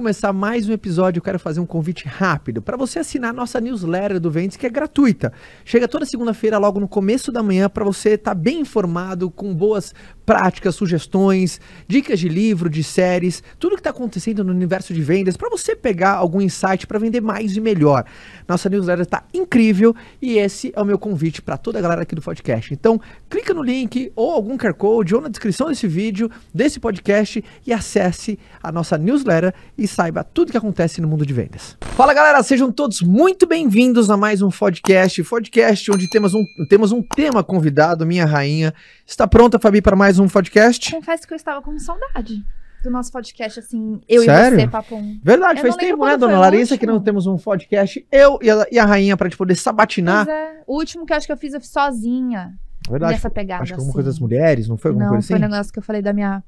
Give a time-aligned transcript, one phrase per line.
[0.00, 4.18] Começar mais um episódio, eu quero fazer um convite rápido para você assinar nossa newsletter
[4.18, 5.30] do Vendes, que é gratuita.
[5.62, 9.54] Chega toda segunda-feira, logo no começo da manhã, para você estar tá bem informado, com
[9.54, 9.94] boas
[10.30, 15.36] práticas, sugestões, dicas de livro, de séries, tudo que está acontecendo no universo de vendas,
[15.36, 18.04] para você pegar algum insight para vender mais e melhor.
[18.46, 19.92] Nossa newsletter está incrível
[20.22, 22.72] e esse é o meu convite para toda a galera aqui do podcast.
[22.72, 27.42] Então, clica no link ou algum QR Code ou na descrição desse vídeo, desse podcast
[27.66, 31.76] e acesse a nossa newsletter e saiba tudo que acontece no mundo de vendas.
[31.96, 36.92] Fala galera, sejam todos muito bem-vindos a mais um podcast, podcast onde temos um, temos
[36.92, 38.72] um tema convidado, minha rainha.
[39.10, 40.92] Está pronta, Fabi, para mais um podcast?
[40.94, 42.44] Confesso que eu estava com saudade
[42.80, 44.56] do nosso podcast, assim, eu Sério?
[44.56, 45.18] e você, Papum.
[45.20, 48.38] Verdade, Eu faz não tempo, né, dona foi Larissa, que não temos um podcast, eu
[48.40, 50.24] e a, e a rainha para te poder sabatinar.
[50.26, 52.54] Pois é, o último que eu acho que eu fiz, eu fiz sozinha,
[52.88, 53.94] Verdade, nessa pegada, acho que alguma assim.
[53.94, 55.44] coisa das mulheres, não foi alguma Não, coisa foi assim?
[55.44, 56.44] um negócio que eu falei da minha...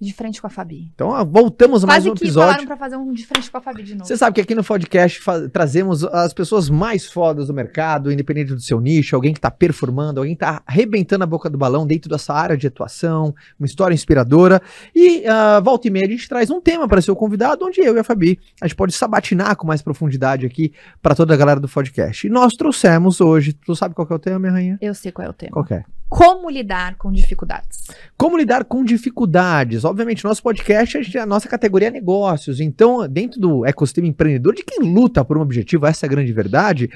[0.00, 0.90] De frente com a Fabi.
[0.94, 2.48] Então, voltamos a mais Quase um que episódio.
[2.48, 4.06] falaram pra fazer um de frente com a Fabi de novo.
[4.06, 5.20] Você sabe que aqui no podcast
[5.52, 10.20] trazemos as pessoas mais fodas do mercado, independente do seu nicho, alguém que está performando,
[10.20, 13.94] alguém que está arrebentando a boca do balão dentro dessa área de atuação, uma história
[13.94, 14.62] inspiradora.
[14.94, 17.80] E ah, volta e meia a gente traz um tema para ser o convidado, onde
[17.80, 21.36] eu e a Fabi a gente pode sabatinar com mais profundidade aqui para toda a
[21.36, 22.26] galera do podcast.
[22.26, 24.78] E nós trouxemos hoje, tu sabe qual que é o tema, minha rainha?
[24.80, 25.52] Eu sei qual é o tema.
[25.52, 25.84] Qual que é?
[26.10, 27.86] Como lidar com dificuldades.
[28.18, 29.84] Como lidar com dificuldades?
[29.84, 32.58] Obviamente, nosso podcast, a, nossa categoria é negócios.
[32.58, 36.32] Então, dentro do ecossistema empreendedor, de quem luta por um objetivo, essa é a grande
[36.32, 36.90] verdade.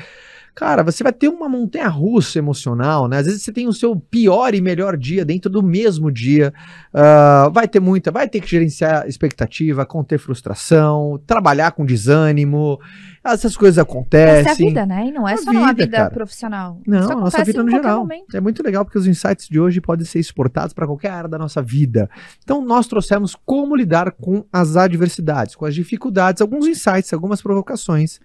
[0.55, 3.19] Cara, você vai ter uma montanha russa emocional, né?
[3.19, 6.55] Às vezes você tem o seu pior e melhor dia dentro do mesmo dia.
[6.93, 12.79] Ah, vai ter muita, vai ter que gerenciar expectativa, conter frustração, trabalhar com desânimo.
[13.25, 14.41] Essas coisas acontecem.
[14.41, 15.07] Essa é a vida, né?
[15.07, 16.11] E não é A só numa vida, vida cara.
[16.11, 16.81] profissional.
[16.87, 18.01] Não, a nossa vida no geral.
[18.01, 18.37] momento.
[18.37, 21.39] É muito legal porque os insights de hoje podem ser exportados para qualquer área da
[21.39, 22.09] nossa vida.
[22.45, 28.21] Então, nós trouxemos como lidar com as adversidades, com as dificuldades, alguns insights, algumas provocações,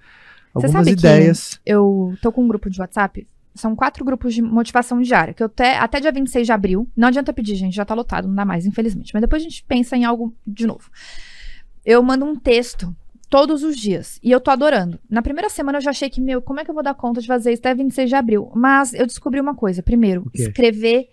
[0.53, 1.59] algumas sabe que- ideias.
[1.65, 3.27] eu tô com um grupo de WhatsApp.
[3.55, 6.87] São quatro grupos de motivação diária, que eu até, até dia 26 de abril.
[6.95, 9.11] Não adianta pedir, gente, já tá lotado, não dá mais, infelizmente.
[9.13, 10.89] Mas depois a gente pensa em algo de novo.
[11.85, 12.95] Eu mando um texto
[13.29, 14.17] todos os dias.
[14.23, 14.99] E eu tô adorando.
[15.09, 17.19] Na primeira semana eu já achei que, meu, como é que eu vou dar conta
[17.21, 18.49] de fazer isso até 26 de abril?
[18.55, 19.83] Mas eu descobri uma coisa.
[19.83, 21.09] Primeiro, escrever.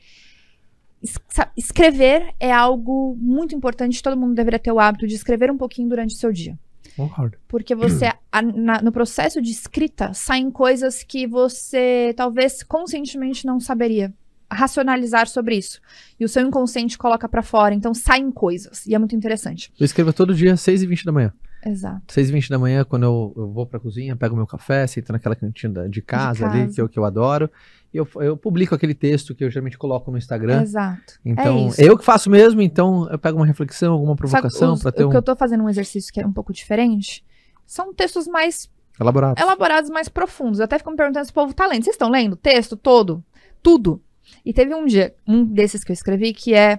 [1.02, 1.18] es-
[1.56, 4.02] Escrever é algo muito importante.
[4.02, 6.58] Todo mundo deveria ter o hábito de escrever um pouquinho durante o seu dia.
[6.96, 7.36] Concordo.
[7.48, 13.60] Porque você, a- na- no processo de escrita, saem coisas que você talvez conscientemente não
[13.60, 14.12] saberia
[14.50, 15.80] racionalizar sobre isso.
[16.18, 17.74] E o seu inconsciente coloca pra fora.
[17.74, 18.86] Então saem coisas.
[18.86, 19.72] E é muito interessante.
[19.78, 21.32] Eu escrevo todo dia às 6h20 da manhã.
[21.64, 22.14] Exato.
[22.14, 25.88] 6h20 da manhã, quando eu, eu vou pra cozinha, pego meu café, sento naquela cantina
[25.88, 26.74] de casa, ali, casa.
[26.74, 27.50] que eu, que eu adoro,
[27.96, 30.62] eu, eu publico aquele texto que eu geralmente coloco no Instagram.
[30.62, 31.14] Exato.
[31.24, 35.04] Então, é eu que faço mesmo, então eu pego uma reflexão, alguma provocação para ter
[35.04, 37.24] o um que eu tô fazendo um exercício que é um pouco diferente
[37.66, 39.38] são textos mais elaborado.
[39.38, 40.60] elaborados, mais profundos.
[40.60, 41.82] Eu até fico me perguntando se o povo tá lendo.
[41.82, 43.22] Vocês estão lendo o texto todo?
[43.62, 44.00] Tudo.
[44.44, 46.78] E teve um dia, um desses que eu escrevi, que é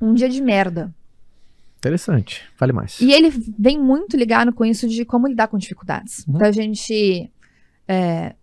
[0.00, 0.92] um dia de merda.
[1.78, 2.42] Interessante.
[2.56, 3.00] Fale mais.
[3.00, 6.26] E ele vem muito ligado com isso de como lidar com dificuldades.
[6.26, 6.38] Uhum.
[6.38, 7.30] Da gente
[7.86, 8.34] é,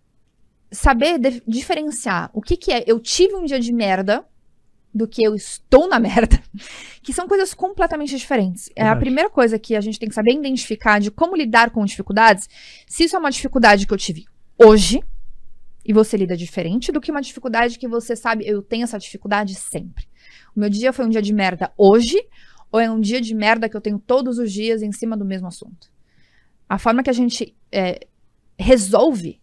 [0.72, 4.26] saber diferenciar o que, que é eu tive um dia de merda
[4.94, 6.42] do que eu estou na merda,
[7.04, 8.70] que são coisas completamente diferentes.
[8.76, 11.86] É a primeira coisa que a gente tem que saber identificar de como lidar com
[11.86, 12.50] dificuldades,
[12.88, 14.26] se isso é uma dificuldade que eu tive
[14.58, 15.02] hoje,
[15.86, 19.56] e você lida diferente do que uma dificuldade que você sabe, eu tenho essa dificuldade
[19.56, 20.06] sempre.
[20.54, 22.18] O meu dia foi um dia de merda hoje,
[22.70, 25.24] ou é um dia de merda que eu tenho todos os dias em cima do
[25.24, 25.90] mesmo assunto?
[26.68, 28.06] A forma que a gente é,
[28.60, 29.40] resolve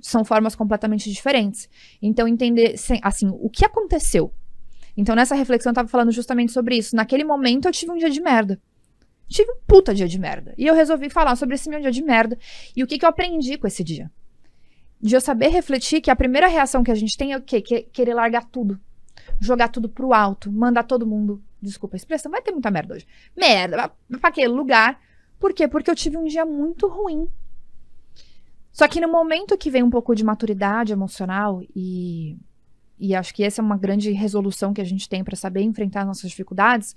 [0.00, 1.68] são formas completamente diferentes.
[2.00, 4.32] Então, entender, assim, o que aconteceu.
[4.96, 6.94] Então, nessa reflexão, eu tava falando justamente sobre isso.
[6.96, 8.60] Naquele momento, eu tive um dia de merda.
[9.28, 10.54] Tive um puta dia de merda.
[10.56, 12.38] E eu resolvi falar sobre esse meu dia de merda
[12.74, 14.10] e o que, que eu aprendi com esse dia.
[15.00, 17.60] De eu saber refletir que a primeira reação que a gente tem é o quê?
[17.60, 18.80] Que- querer largar tudo.
[19.40, 21.42] Jogar tudo pro alto, mandar todo mundo.
[21.60, 23.06] Desculpa a expressão, vai ter muita merda hoje.
[23.36, 25.00] Merda, pra aquele lugar.
[25.38, 25.68] Por quê?
[25.68, 27.28] Porque eu tive um dia muito ruim.
[28.78, 32.38] Só que no momento que vem um pouco de maturidade emocional e,
[32.96, 36.02] e acho que essa é uma grande resolução que a gente tem para saber enfrentar
[36.02, 36.94] as nossas dificuldades,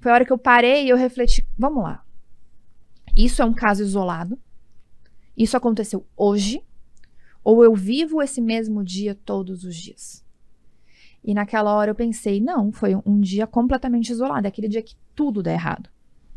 [0.00, 2.04] foi a hora que eu parei e eu refleti, vamos lá.
[3.16, 4.36] Isso é um caso isolado?
[5.36, 6.64] Isso aconteceu hoje?
[7.44, 10.24] Ou eu vivo esse mesmo dia todos os dias?
[11.22, 14.96] E naquela hora eu pensei, não, foi um dia completamente isolado, é aquele dia que
[15.14, 15.88] tudo dá errado.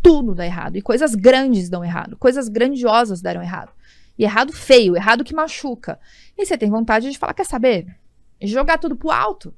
[0.04, 0.76] Tudo dá errado.
[0.76, 2.16] E coisas grandes dão errado.
[2.16, 3.72] Coisas grandiosas deram errado.
[4.18, 6.00] E errado feio, errado que machuca.
[6.38, 7.96] E você tem vontade de falar, quer saber?
[8.42, 9.54] Jogar tudo pro alto.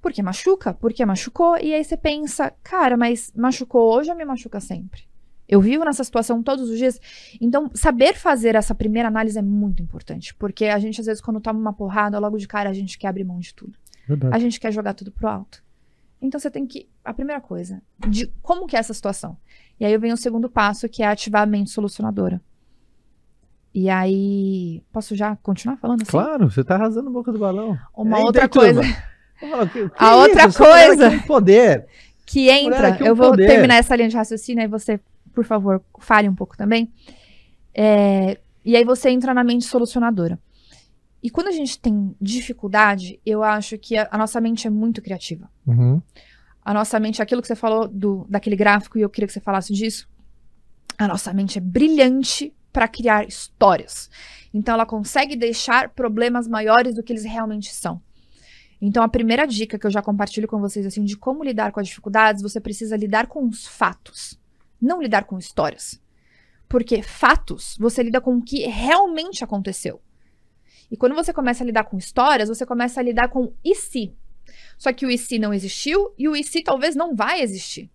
[0.00, 0.74] Porque machuca?
[0.74, 1.56] Porque machucou.
[1.56, 5.02] E aí você pensa, cara, mas machucou hoje ou me machuca sempre?
[5.48, 7.00] Eu vivo nessa situação todos os dias.
[7.40, 10.34] Então, saber fazer essa primeira análise é muito importante.
[10.34, 13.08] Porque a gente, às vezes, quando toma uma porrada, logo de cara, a gente quer
[13.08, 13.78] abrir mão de tudo.
[14.06, 14.34] Verdade.
[14.34, 15.62] A gente quer jogar tudo pro alto.
[16.20, 16.88] Então, você tem que.
[17.04, 19.36] A primeira coisa, de como que é essa situação?
[19.78, 22.40] E aí vem o segundo passo, que é ativar a mente solucionadora.
[23.74, 24.82] E aí.
[24.92, 26.10] Posso já continuar falando assim?
[26.12, 27.76] Claro, você tá arrasando a boca do balão.
[27.96, 28.82] Uma É, e outra daí, turma?
[28.82, 30.58] coisa que- que A é outra isso?
[30.58, 31.86] Coisa- um poder.
[32.24, 32.88] que entra.
[32.88, 33.46] É um eu vou poder.
[33.48, 34.98] terminar essa linha de raciocínio, aí você,
[35.34, 36.90] por favor, fale um pouco também.
[37.74, 40.38] É, e aí você entra na mente solucionadora.
[41.22, 45.02] E quando a gente tem dificuldade, eu acho que a, a nossa mente é muito
[45.02, 45.50] criativa.
[45.66, 46.00] Uhum.
[46.64, 49.40] A nossa mente, aquilo que você falou do, daquele gráfico, e eu queria que você
[49.40, 50.08] falasse disso.
[50.96, 54.10] A nossa mente é brilhante para criar histórias.
[54.52, 58.02] Então ela consegue deixar problemas maiores do que eles realmente são.
[58.82, 61.78] Então a primeira dica que eu já compartilho com vocês assim de como lidar com
[61.78, 64.38] as dificuldades, você precisa lidar com os fatos,
[64.82, 66.02] não lidar com histórias.
[66.68, 70.02] Porque fatos, você lida com o que realmente aconteceu.
[70.90, 74.12] E quando você começa a lidar com histórias, você começa a lidar com e se.
[74.76, 77.88] Só que o e se não existiu e o e se talvez não vai existir.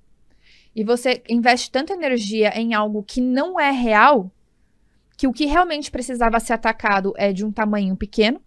[0.73, 4.31] E você investe tanta energia em algo que não é real,
[5.19, 8.39] que o que realmente precisava ser atacado é de um tamanho pequeno,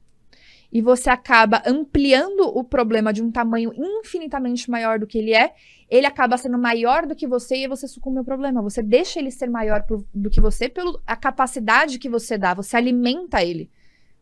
[0.73, 5.53] e você acaba ampliando o problema de um tamanho infinitamente maior do que ele é,
[5.91, 8.63] ele acaba sendo maior do que você e você sucumbe ao problema.
[8.63, 12.75] Você deixa ele ser maior por- do que você pela capacidade que você dá, você
[12.75, 13.71] alimenta ele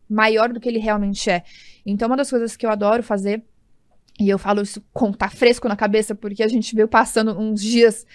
[0.09, 1.45] maior do que ele realmente é.
[1.85, 3.45] Então, uma das coisas que eu adoro fazer,
[4.19, 7.61] e eu falo isso com tá fresco na cabeça, porque a gente veio passando uns
[7.61, 8.05] dias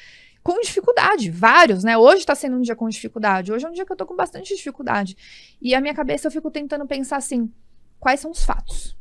[0.46, 1.98] com dificuldade, vários, né?
[1.98, 4.14] Hoje tá sendo um dia com dificuldade, hoje é um dia que eu tô com
[4.14, 5.16] bastante dificuldade.
[5.60, 7.52] E a minha cabeça eu fico tentando pensar assim,
[7.98, 8.96] quais são os fatos?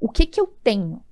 [0.00, 1.04] O que que eu tenho?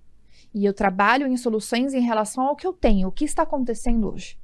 [0.54, 4.10] E eu trabalho em soluções em relação ao que eu tenho, o que está acontecendo
[4.10, 4.38] hoje.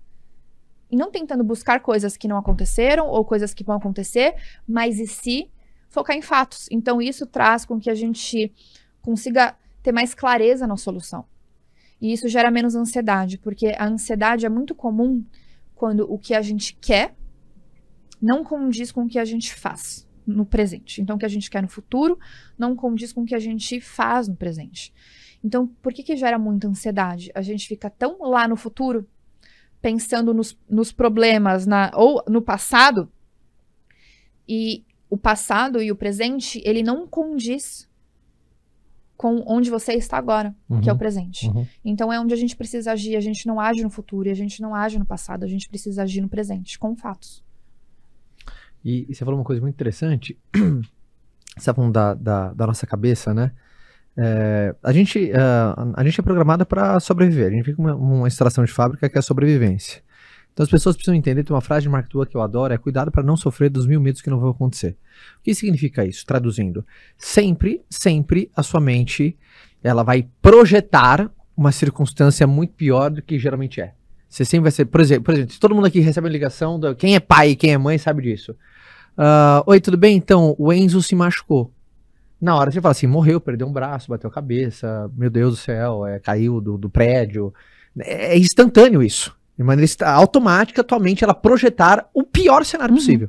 [0.91, 4.35] E não tentando buscar coisas que não aconteceram ou coisas que vão acontecer,
[4.69, 5.51] mas e se
[5.89, 6.69] focar em fatos.
[6.71, 8.53] Então isso traz com que a gente
[9.01, 11.25] consiga ter mais clareza na solução.
[12.01, 15.25] E isso gera menos ansiedade, porque a ansiedade é muito comum
[15.75, 17.15] quando o que a gente quer
[18.21, 21.01] não condiz com o que a gente faz no presente.
[21.01, 22.19] Então, o que a gente quer no futuro
[22.59, 24.93] não condiz com o que a gente faz no presente.
[25.43, 27.31] Então, por que, que gera muita ansiedade?
[27.35, 29.09] A gente fica tão lá no futuro,
[29.81, 33.11] pensando nos, nos problemas na, ou no passado,
[34.49, 37.88] e o passado e o presente, ele não condiz
[39.19, 40.99] com onde você está agora, que é o Uhum.
[40.99, 41.49] presente.
[41.49, 41.67] Uhum.
[41.85, 44.35] Então é onde a gente precisa agir, a gente não age no futuro e a
[44.35, 47.43] gente não age no passado, a gente precisa agir no presente, com fatos.
[48.85, 50.39] E, e você falou uma coisa muito interessante.
[51.57, 53.51] Você tá falando da, da, da nossa cabeça, né?
[54.17, 57.49] É, a, gente, ah, a gente é programada para sobreviver.
[57.49, 60.01] A gente fica uma, uma instalação de fábrica que é a sobrevivência.
[60.59, 61.45] Então as pessoas precisam entender.
[61.45, 63.87] Tem uma frase de Mark Twain que eu adoro: é cuidado para não sofrer dos
[63.87, 64.97] mil medos que não vão acontecer.
[65.39, 66.27] O que significa isso?
[66.27, 66.85] Traduzindo,
[67.17, 69.39] sempre, sempre a sua mente
[69.85, 73.95] ela vai projetar uma circunstância muito pior do que geralmente é.
[74.29, 76.79] Você sempre vai ser, por exemplo, por exemplo, se todo mundo aqui recebe a ligação,
[76.81, 78.57] da, quem é pai e quem é mãe sabe disso.
[79.17, 80.17] Ah, Oi, tudo bem?
[80.17, 81.73] Então, o Enzo se machucou.
[82.41, 85.57] Na hora você fala assim, morreu, perdeu um braço, bateu a cabeça, meu Deus do
[85.57, 87.55] céu, é, caiu do, do prédio.
[87.97, 89.38] É, é instantâneo isso.
[89.59, 92.99] De maneira automática, tua mente ela projetar o pior cenário Uhum.
[93.01, 93.29] possível.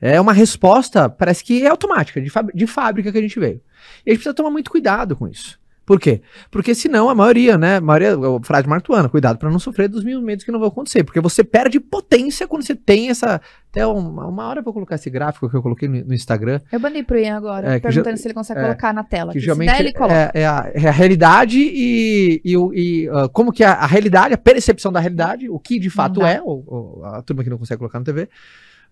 [0.00, 3.60] É uma resposta, parece que é automática, de fábrica que a gente veio.
[4.06, 5.58] E a gente precisa tomar muito cuidado com isso.
[5.88, 6.20] Por quê?
[6.50, 7.76] Porque senão a maioria, né?
[7.76, 10.68] A maioria, a frase Martuana, cuidado para não sofrer dos mil medos que não vão
[10.68, 11.02] acontecer.
[11.02, 13.40] Porque você perde potência quando você tem essa.
[13.70, 16.60] Até uma, uma hora eu vou colocar esse gráfico que eu coloquei no, no Instagram.
[16.70, 19.32] Eu mandei pro Ian agora, É, perguntando já- se ele consegue é, colocar na tela.
[19.32, 20.14] Que que geralmente ele coloca.
[20.34, 24.34] é, é a, é a realidade e, e, e, ah, como que a, a realidade,
[24.34, 27.56] a percepção da realidade, o que de fato é, ou, ou a turma que não
[27.56, 28.28] consegue colocar na TV,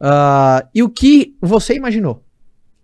[0.00, 2.23] ah, e o que você imaginou.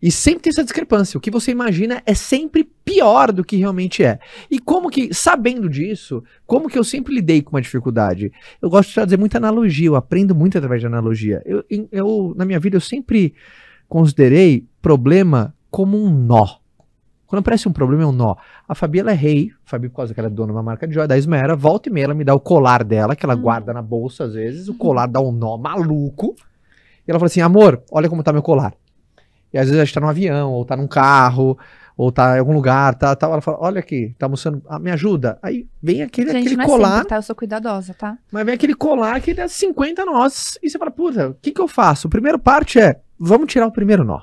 [0.02, 1.16] E sempre tem essa discrepância.
[1.16, 4.18] O que você imagina é sempre pior do que realmente é.
[4.50, 8.32] E como que, sabendo disso, como que eu sempre lidei com uma dificuldade?
[8.60, 11.40] Eu gosto de trazer muita analogia, eu aprendo muito através de analogia.
[11.44, 13.32] Eu, eu, na minha vida, eu sempre
[13.88, 16.46] considerei problema como um nó.
[17.26, 18.34] Quando aparece um problema, é um nó.
[18.68, 19.52] A Fabi, ela é rei.
[19.64, 21.54] A Fabi, por causa que ela é dona de uma marca de joia, da Esmera,
[21.56, 23.40] volta e meia, ela me dá o colar dela, que ela Uhum.
[23.40, 24.68] guarda na bolsa às vezes.
[24.68, 26.34] O colar dá um nó maluco.
[27.06, 28.74] E ela fala assim: amor, olha como tá meu colar.
[29.52, 31.58] E às vezes a gente tá num avião, ou tá num carro,
[31.96, 33.26] ou tá em algum lugar, tá, tá.
[33.26, 35.38] Ela fala: olha aqui, tá mostrando, ah, me ajuda.
[35.42, 37.16] Aí vem aquele, Gente, aquele não é colar, sempre, tá?
[37.16, 38.16] Eu sou cuidadosa, tá?
[38.30, 40.58] mas vem aquele colar que dá 50 nós.
[40.62, 42.06] E você fala: puta, o que que eu faço?
[42.06, 44.22] A primeira parte é: vamos tirar o primeiro nó.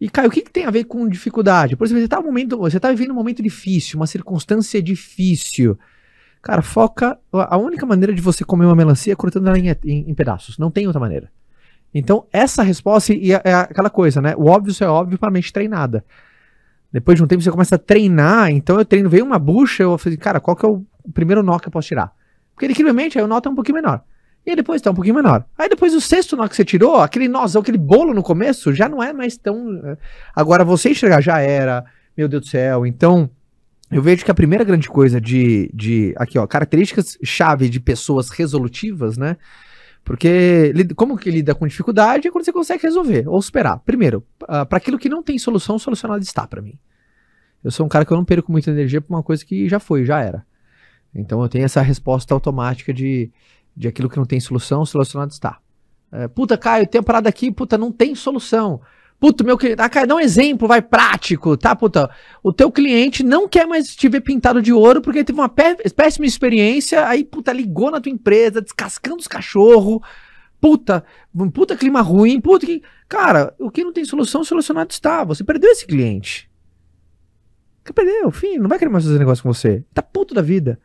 [0.00, 1.76] E, Caio, o que, que tem a ver com dificuldade?
[1.76, 5.78] Por exemplo, você tá, um momento, você tá vivendo um momento difícil, uma circunstância difícil.
[6.42, 7.16] Cara, foca.
[7.32, 10.14] A a única maneira de você comer uma melancia é cortando ela em, em- em
[10.14, 10.58] pedaços.
[10.58, 11.30] Não tem outra maneira.
[11.94, 14.34] Então, essa resposta e é, é aquela coisa, né?
[14.36, 16.04] O óbvio só é óbvio para mente treinada.
[16.92, 19.96] Depois de um tempo você começa a treinar, então eu treino, veio uma bucha, eu
[19.98, 22.12] falei, cara, qual que é o primeiro nó que eu posso tirar?
[22.54, 24.02] Porque incrivelmente aí o nó tá um pouquinho menor.
[24.46, 25.44] E aí depois tá um pouquinho menor.
[25.58, 28.88] Aí depois o sexto nó que você tirou, aquele nózão, aquele bolo no começo, já
[28.88, 29.80] não é mais tão.
[29.84, 29.96] eh,
[30.34, 31.84] Agora você enxergar já era,
[32.16, 32.84] meu Deus do céu.
[32.86, 33.30] Então,
[33.90, 35.70] eu vejo que a primeira grande coisa de.
[35.72, 39.36] de aqui, ó, características chave de pessoas resolutivas, né?
[40.04, 43.80] Porque como que lida com dificuldade é quando você consegue resolver ou superar.
[43.80, 46.78] Primeiro, para aquilo que não tem solução, solucionado está para mim.
[47.62, 49.80] Eu sou um cara que eu não perco muita energia pra uma coisa que já
[49.80, 50.44] foi, já era.
[51.14, 53.32] Então eu tenho essa resposta automática de,
[53.74, 55.58] de aquilo que não tem solução, solucionado está.
[56.12, 58.82] É, puta, Caio, tem uma parada aqui, puta, não tem solução.
[59.20, 59.80] Puta, meu cliente.
[59.80, 62.10] Ah, Caio, dá um exemplo, vai prático, tá, puta?
[62.42, 65.76] O teu cliente não quer mais te ver pintado de ouro porque teve uma pé-
[65.96, 70.00] péssima experiência, aí, puta, ligou na tua empresa, descascando os cachorros.
[70.60, 71.04] Puta,
[71.34, 72.82] um puta clima ruim, puta que.
[73.08, 75.22] Cara, o que não tem solução, solucionado está.
[75.24, 76.50] Você perdeu esse cliente.
[77.84, 79.84] Você perdeu, fim, não vai querer mais fazer negócio com você.
[79.92, 80.78] Tá puto da vida.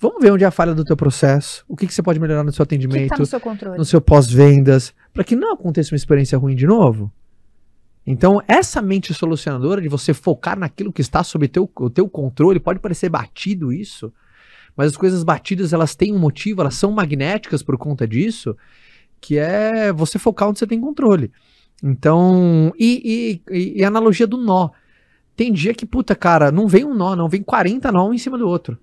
[0.00, 2.42] Vamos ver onde é a falha do teu processo, o que, que você pode melhorar
[2.42, 3.76] no seu O que, atendimento, tá no seu controle?
[3.78, 7.12] no seu pós-vendas, para que não aconteça uma experiência ruim de novo.
[8.10, 12.58] Então, essa mente solucionadora de você focar naquilo que está sob teu, o teu controle,
[12.58, 14.12] pode parecer batido isso,
[14.76, 18.56] mas as coisas batidas elas têm um motivo, elas são magnéticas por conta disso,
[19.20, 21.30] que é você focar onde você tem controle.
[21.80, 24.70] Então, e, e, e- analogia do nó.
[25.36, 28.18] Tem dia que, puta, cara, não vem um nó, não, vem 40 nó um em
[28.18, 28.76] cima do outro.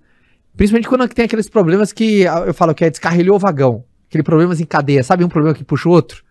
[0.56, 3.84] Principalmente quando tem aqueles problemas que ah, eu falo que é descarrilhou o vagão.
[4.08, 5.22] Aquele problemas em cadeia, sabe?
[5.22, 6.24] Um problema que puxa o outro.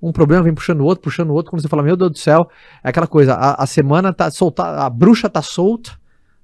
[0.00, 2.18] Um problema vem puxando o outro, puxando o outro, quando você fala, meu Deus do
[2.18, 2.48] céu,
[2.84, 5.98] é aquela coisa, a, a semana tá solta, a bruxa tá solta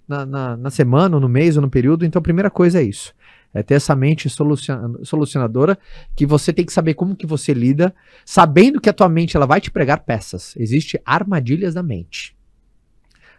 [0.08, 2.82] na, na, na semana, ou no mês, ou no período, então a primeira coisa é
[2.82, 3.14] isso.
[3.52, 5.78] É ter essa mente solucion- solucionadora
[6.16, 7.94] que você tem que saber como que você lida,
[8.24, 10.54] sabendo que a tua mente ela vai te pregar peças.
[10.56, 12.36] Existem armadilhas da mente.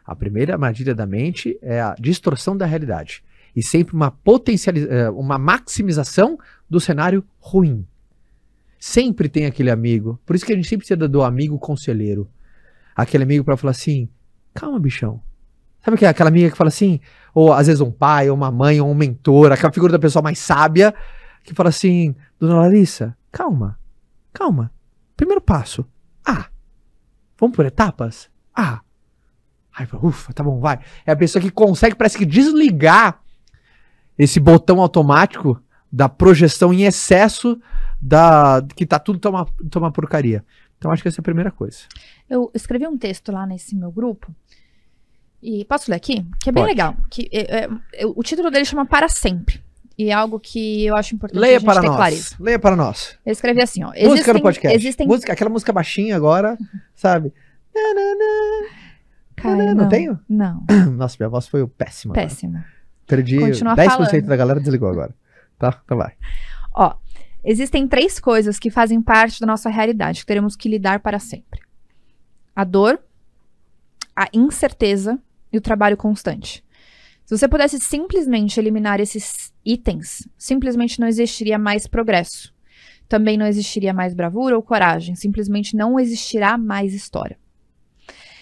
[0.06, 3.24] A primeira armadilha da mente é a distorção da realidade
[3.56, 6.38] e sempre uma potencializa eh, uma maximização
[6.70, 7.86] do cenário ruim.
[8.88, 10.20] Sempre tem aquele amigo.
[10.24, 12.30] Por isso que a gente sempre precisa do amigo conselheiro.
[12.96, 14.08] Aquele amigo para falar assim:
[14.54, 15.20] "Calma, bichão".
[15.84, 17.00] Sabe aquela- aquela amiga que fala assim,
[17.34, 20.22] ou às vezes um pai, ou uma mãe, ou um mentor, aquela figura da pessoa
[20.22, 20.94] mais sábia
[21.44, 23.80] que fala assim: "Dona Larissa, calma.
[24.32, 24.72] Calma.
[25.18, 25.84] Primeiro passo.
[26.24, 26.46] Ah.
[27.40, 28.30] Vamos por etapas?
[28.56, 28.82] Ah.
[29.76, 30.80] Aí, ufa, tá bom, vai.
[31.08, 33.20] É a pessoa que consegue, parece que desligar
[34.16, 35.60] esse botão automático
[35.92, 37.60] da projeção em excesso
[38.08, 40.44] da que tá tudo toma, toma porcaria.
[40.78, 41.80] Então acho que essa é a primeira coisa.
[42.30, 44.34] Eu escrevi um texto lá nesse meu grupo.
[45.42, 46.26] E posso ler aqui?
[46.40, 46.74] Que é bem Pode.
[46.76, 46.96] legal.
[47.10, 49.60] Que, é, é, o título dele chama Para Sempre.
[49.98, 51.96] E é algo que eu acho importante a Leia gente para ter nós.
[51.96, 52.36] clareza.
[52.40, 53.18] Leia para nós.
[53.26, 53.88] Eu escrevi assim, ó.
[53.88, 54.78] música existem- no podcast.
[54.78, 55.08] Existem...
[55.08, 56.58] Música, aquela música baixinha agora,
[56.94, 57.32] sabe?
[59.36, 60.20] Caio, não, não tenho?
[60.28, 60.64] Não,
[60.96, 62.14] Nossa, minha voz foi péssima.
[62.14, 62.28] agora.
[62.28, 62.64] péssimo.
[63.08, 64.22] Perdi Continua 10% falando.
[64.26, 65.14] da galera desligou agora.
[65.60, 65.80] Tá?
[65.86, 66.14] Então vai.
[66.74, 66.96] Ó,
[67.46, 71.62] existem três coisas que fazem parte da nossa realidade que teremos que lidar para sempre:
[72.56, 73.00] a dor,
[74.16, 75.22] a incerteza
[75.54, 76.64] e o trabalho constante.
[77.26, 82.54] Se você pudesse simplesmente eliminar esses itens, simplesmente não existiria mais progresso.
[83.08, 87.38] Também não existiria mais bravura ou coragem, simplesmente não existirá mais história.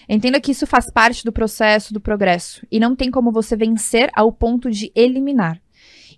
[0.08, 4.10] Entenda que isso faz parte do processo do progresso e não tem como você vencer
[4.14, 5.60] ao ponto de eliminar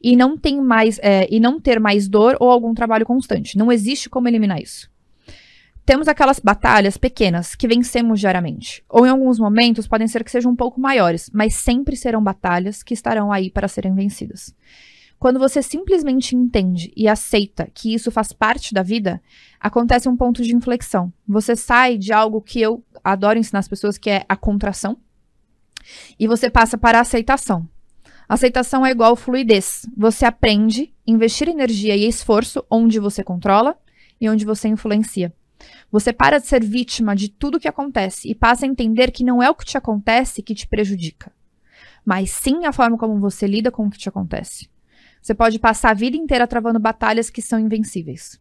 [0.06, 3.58] e não tem mais é, e não ter mais dor ou algum trabalho constante.
[3.58, 4.88] Não existe como eliminar isso.
[5.84, 10.52] Temos aquelas batalhas pequenas que vencemos diariamente, ou em alguns momentos podem ser que sejam
[10.52, 14.54] um pouco maiores, mas sempre serão batalhas que estarão aí para serem vencidas.
[15.18, 19.20] Quando você simplesmente entende e aceita que isso faz parte da vida,
[19.58, 21.12] acontece um ponto de inflexão.
[21.26, 24.98] Você sai de algo que eu adoro ensinar as pessoas, que é a contração,
[26.16, 27.68] e você passa para a aceitação.
[28.28, 29.87] Aceitação é igual fluidez.
[29.97, 33.78] Você aprende a investir energia e esforço onde você controla
[34.21, 35.33] e onde você influencia.
[35.90, 39.42] Você para de ser vítima de tudo que acontece e passa a entender que não
[39.42, 41.33] é o que te acontece que te prejudica,
[42.04, 44.68] mas sim a forma como você lida com o que te acontece.
[45.23, 48.40] Você pode passar a vida inteira travando batalhas que são invencíveis.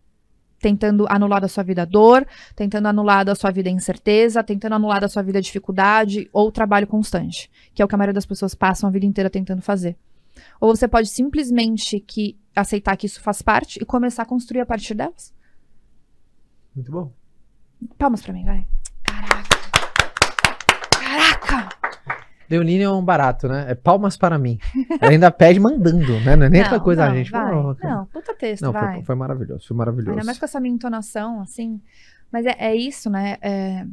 [0.65, 4.73] Tentando anular da sua vida a dor, tentando anular da sua vida a incerteza, tentando
[4.73, 8.15] anular da sua vida a dificuldade ou trabalho constante, que é o que a maioria
[8.15, 9.95] das pessoas passam a vida inteira tentando fazer.
[10.59, 14.65] Ou você pode simplesmente que aceitar que isso faz parte e começar a construir a
[14.65, 15.31] partir delas.
[16.75, 17.13] Muito bom.
[17.95, 18.67] Palmas pra mim, vai.
[19.03, 19.43] Caraca.
[20.99, 21.84] Caraca!
[22.49, 23.65] Leonine é um barato, né?
[23.69, 24.59] É palmas para mim.
[25.01, 26.35] Ela ainda pede mandando, né?
[26.35, 27.31] Não é nem aquela coisa, não, a gente.
[27.31, 27.53] vai.
[27.53, 28.95] Não, puta texto, Não, vai.
[28.95, 30.11] foi, foi maravilhoso, foi maravilhoso.
[30.11, 31.81] Ainda mais com essa minha entonação, assim.
[32.31, 33.37] Mas é, é isso, né?
[33.41, 33.85] É,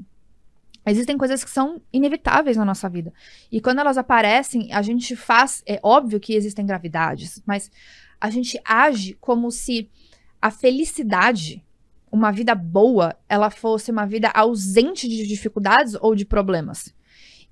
[0.85, 3.13] Existem coisas que são inevitáveis na nossa vida.
[3.51, 5.63] E quando elas aparecem, a gente faz.
[5.65, 7.71] É óbvio que existem gravidades, mas
[8.21, 9.89] a gente age como se
[10.41, 11.65] a felicidade,
[12.11, 16.93] uma vida boa, ela fosse uma vida ausente de dificuldades ou de problemas.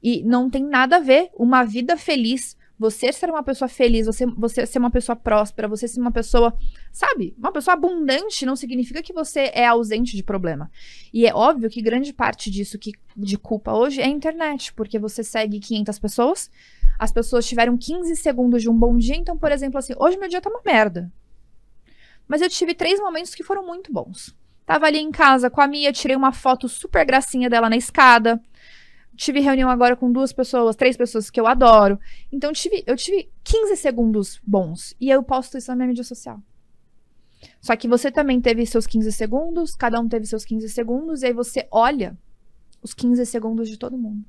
[0.03, 1.31] E não tem nada a ver.
[1.35, 5.87] Uma vida feliz, você ser uma pessoa feliz, você, você ser uma pessoa próspera, você
[5.87, 6.57] ser uma pessoa,
[6.91, 10.71] sabe, uma pessoa abundante, não significa que você é ausente de problema.
[11.13, 14.99] E é óbvio que grande parte disso que de culpa hoje é a internet, porque
[14.99, 16.51] você segue 500 pessoas,
[16.99, 20.29] as pessoas tiveram 15 segundos de um bom dia, então, por exemplo, assim, hoje meu
[20.31, 21.13] dia tá uma merda.
[22.27, 24.35] Mas eu tive três momentos que foram muito bons.
[24.65, 28.41] Tava ali em casa com a Mia, tirei uma foto super gracinha dela na escada.
[29.21, 32.01] Tive reunião agora com duas pessoas, três pessoas que eu adoro.
[32.33, 34.95] Então tive, eu tive 15 segundos bons.
[34.99, 36.41] E eu posto isso na minha mídia social.
[37.61, 41.27] Só que você também teve seus 15 segundos, cada um teve seus 15 segundos, e
[41.27, 42.17] aí você olha
[42.83, 44.25] os 15 segundos de todo mundo.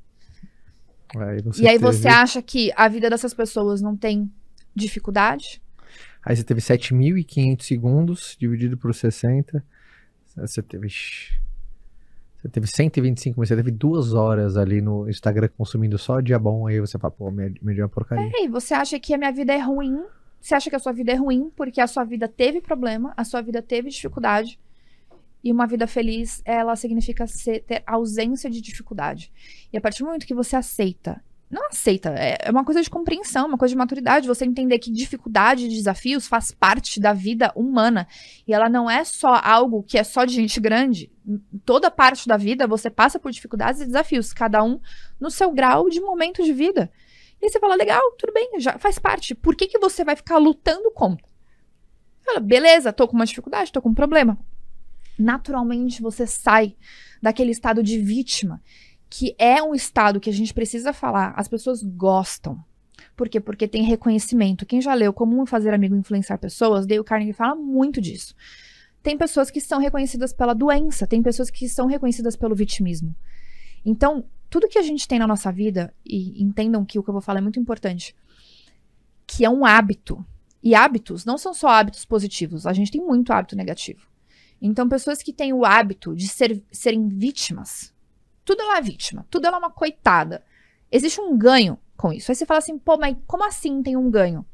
[1.16, 4.30] Aí e aí teve- você acha que a vida dessas pessoas não tem
[4.76, 5.62] dificuldade?
[6.22, 9.64] Aí você teve 7.500 segundos dividido por 60.
[10.36, 10.90] Você teve.
[12.42, 16.66] Você teve 125, mas você teve duas horas ali no Instagram consumindo só dia bom.
[16.66, 18.32] Aí você fala, pô, dia é uma porcaria.
[18.34, 20.04] E aí, você acha que a minha vida é ruim?
[20.40, 23.24] Você acha que a sua vida é ruim porque a sua vida teve problema, a
[23.24, 24.60] sua vida teve dificuldade.
[25.44, 29.32] E uma vida feliz, ela significa ser, ter ausência de dificuldade.
[29.72, 32.90] E a partir do momento que você aceita, não aceita, é é uma coisa de
[32.90, 37.52] compreensão, uma coisa de maturidade, você entender que dificuldade e desafios faz parte da vida
[37.56, 38.08] humana.
[38.48, 41.12] E ela não é só algo que é só de gente grande.
[41.66, 44.80] Toda parte da vida você passa por dificuldades e desafios, cada um
[45.20, 46.92] no seu grau de momento de vida.
[47.42, 49.34] E você fala, legal, tudo bem, já faz parte.
[49.34, 51.26] Por que, que você vai ficar lutando contra?
[52.24, 54.38] Fala, beleza, tô com uma dificuldade, tô com um problema.
[55.18, 56.76] Naturalmente você sai
[57.22, 58.62] daquele estado de vítima,
[59.12, 62.64] que é um estado que a gente precisa falar, as pessoas gostam.
[63.14, 63.42] Por quê?
[63.42, 64.66] Porque tem reconhecimento.
[64.66, 68.34] Quem já leu Como Fazer Amigo Influenciar Pessoas, Dale Carnegie fala muito disso.
[69.04, 73.14] Tem pessoas que são reconhecidas pela doença, tem pessoas que são reconhecidas pelo vitimismo.
[73.84, 77.14] Então, tudo que a gente tem na nossa vida, e entendam que o que eu
[77.14, 78.16] vou falar é muito importante,
[79.28, 80.26] que é um hábito.
[80.64, 84.08] E hábitos não são só hábitos positivos, a gente tem muito hábito negativo.
[84.62, 87.94] Então, pessoas que têm o hábito de ser, serem vítimas,
[88.44, 90.44] tudo ela é vítima, tudo ela é uma coitada.
[90.92, 92.32] Existe um ganho com isso.
[92.32, 94.46] Aí você fala assim, pô, mas como assim tem um ganho?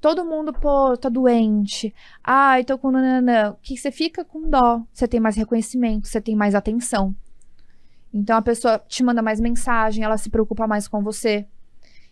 [0.00, 1.94] Todo mundo, pô, tá doente.
[2.24, 3.56] Ai, tô com nananã.
[3.62, 4.82] Que você fica com dó.
[4.92, 7.14] Você tem mais reconhecimento, você tem mais atenção.
[8.12, 11.46] Então a pessoa te manda mais mensagem, ela se preocupa mais com você.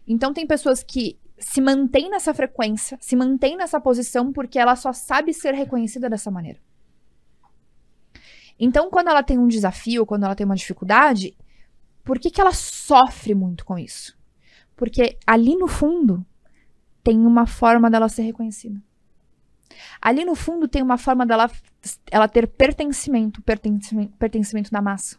[0.07, 4.93] Então tem pessoas que se mantêm nessa frequência, se mantêm nessa posição porque ela só
[4.93, 6.59] sabe ser reconhecida dessa maneira.
[8.63, 11.35] Então, quando ela tem um desafio, quando ela tem uma dificuldade,
[12.05, 14.15] por que, que ela sofre muito com isso?
[14.77, 16.25] Porque ali no fundo
[17.03, 18.79] tem uma forma dela ser reconhecida.
[20.01, 21.51] Ali no fundo tem uma forma dela
[22.11, 25.19] ela ter pertencimento, pertencimento, pertencimento da massa.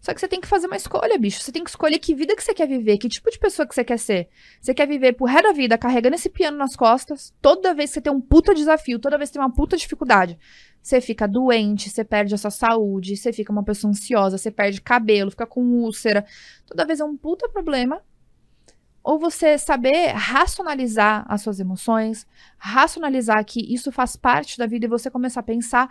[0.00, 1.40] Só que você tem que fazer uma escolha, bicho.
[1.40, 3.74] Você tem que escolher que vida que você quer viver, que tipo de pessoa que
[3.74, 4.28] você quer ser.
[4.60, 7.94] Você quer viver pro resto da vida carregando esse piano nas costas, toda vez que
[7.94, 10.38] você tem um puta desafio, toda vez que você tem uma puta dificuldade.
[10.86, 14.80] Você fica doente, você perde a sua saúde, você fica uma pessoa ansiosa, você perde
[14.80, 16.24] cabelo, fica com úlcera.
[16.64, 18.00] Toda vez é um puta problema.
[19.02, 22.24] Ou você saber racionalizar as suas emoções,
[22.56, 25.88] racionalizar que isso faz parte da vida e você começar a pensar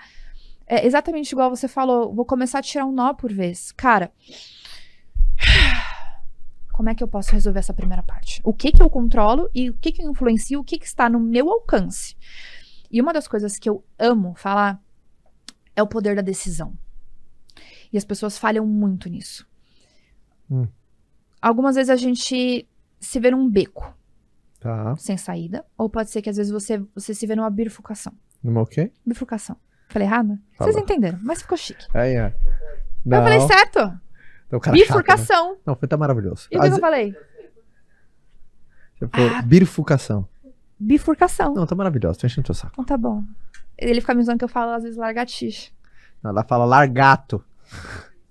[0.65, 3.73] é exatamente igual você falou, vou começar a tirar um nó por vez.
[3.73, 4.13] Cara,
[6.71, 8.39] como é que eu posso resolver essa primeira parte?
[8.45, 11.09] O que que eu controlo e o que que eu influencio, o que que está
[11.09, 12.15] no meu alcance?
[12.89, 14.84] E uma das coisas que eu amo falar
[15.75, 16.73] é o poder da decisão.
[17.91, 19.47] E as pessoas falham muito nisso.
[20.49, 20.67] Hum.
[21.41, 22.67] Algumas vezes a gente
[22.99, 23.93] se vê num beco
[24.59, 24.95] Tá.
[24.97, 28.13] sem saída, ou pode ser que às vezes você, você se vê numa bifurcação.
[28.43, 28.91] Numa o quê?
[29.05, 29.55] Bifurcação.
[29.89, 30.39] Falei errado?
[30.57, 30.73] Falou.
[30.73, 31.85] Vocês entenderam, mas ficou chique.
[31.93, 32.15] Aí.
[32.15, 32.33] Eu
[33.05, 33.79] Não, falei certo.
[34.47, 34.83] então o cara chato, né?
[34.85, 35.57] Bifurcação.
[35.65, 36.47] Não, foi tá maravilhoso.
[36.51, 37.15] E o que eu falei?
[38.97, 39.41] Você falou Ah.
[39.43, 40.27] bifurcação.
[40.79, 41.53] Bifurcação.
[41.53, 42.73] Não, tá maravilhoso, tô enchendo teu saco.
[42.73, 43.23] Então tá bom.
[43.77, 45.71] Ele fica me usando que eu falo às vezes largatixa.
[46.23, 47.43] Ela fala largato.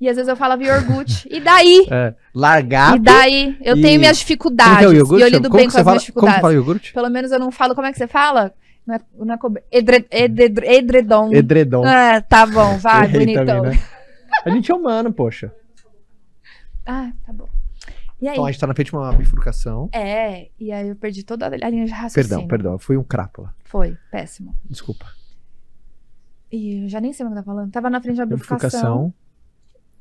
[0.00, 1.28] E às vezes eu falo iogurte.
[1.30, 1.87] E daí?
[1.90, 2.96] É, largato.
[2.96, 3.57] E daí?
[3.62, 4.87] Eu e- tenho minhas Como dificuldades.
[4.90, 5.20] é iogurte?
[5.22, 5.85] E eu lido Como bem com as fala?
[5.85, 6.40] minhas Como dificuldades.
[6.40, 6.92] fala iogurte?
[6.92, 7.74] Pelo menos eu não falo.
[7.74, 8.52] Como é que você fala?
[8.87, 11.33] Não é, não é cobre- edre, edre, edredom.
[11.33, 11.85] Edredom.
[11.87, 13.46] Ah, tá bom, vai, bonitão.
[13.46, 13.83] também, né?
[14.44, 15.52] A gente é humano, poxa.
[16.85, 17.48] Ah, tá bom.
[18.20, 19.88] Então a gente tá na frente de uma bifurcação.
[19.92, 22.28] É, e aí eu perdi toda a linha de raciocínio.
[22.28, 22.78] Perdão, perdão.
[22.78, 23.54] Fui um crápula.
[23.64, 24.54] Foi, péssimo.
[24.68, 25.07] Desculpa.
[26.50, 27.70] E eu já nem sei o que tava falando.
[27.72, 29.12] Tava na frente da bifurcação.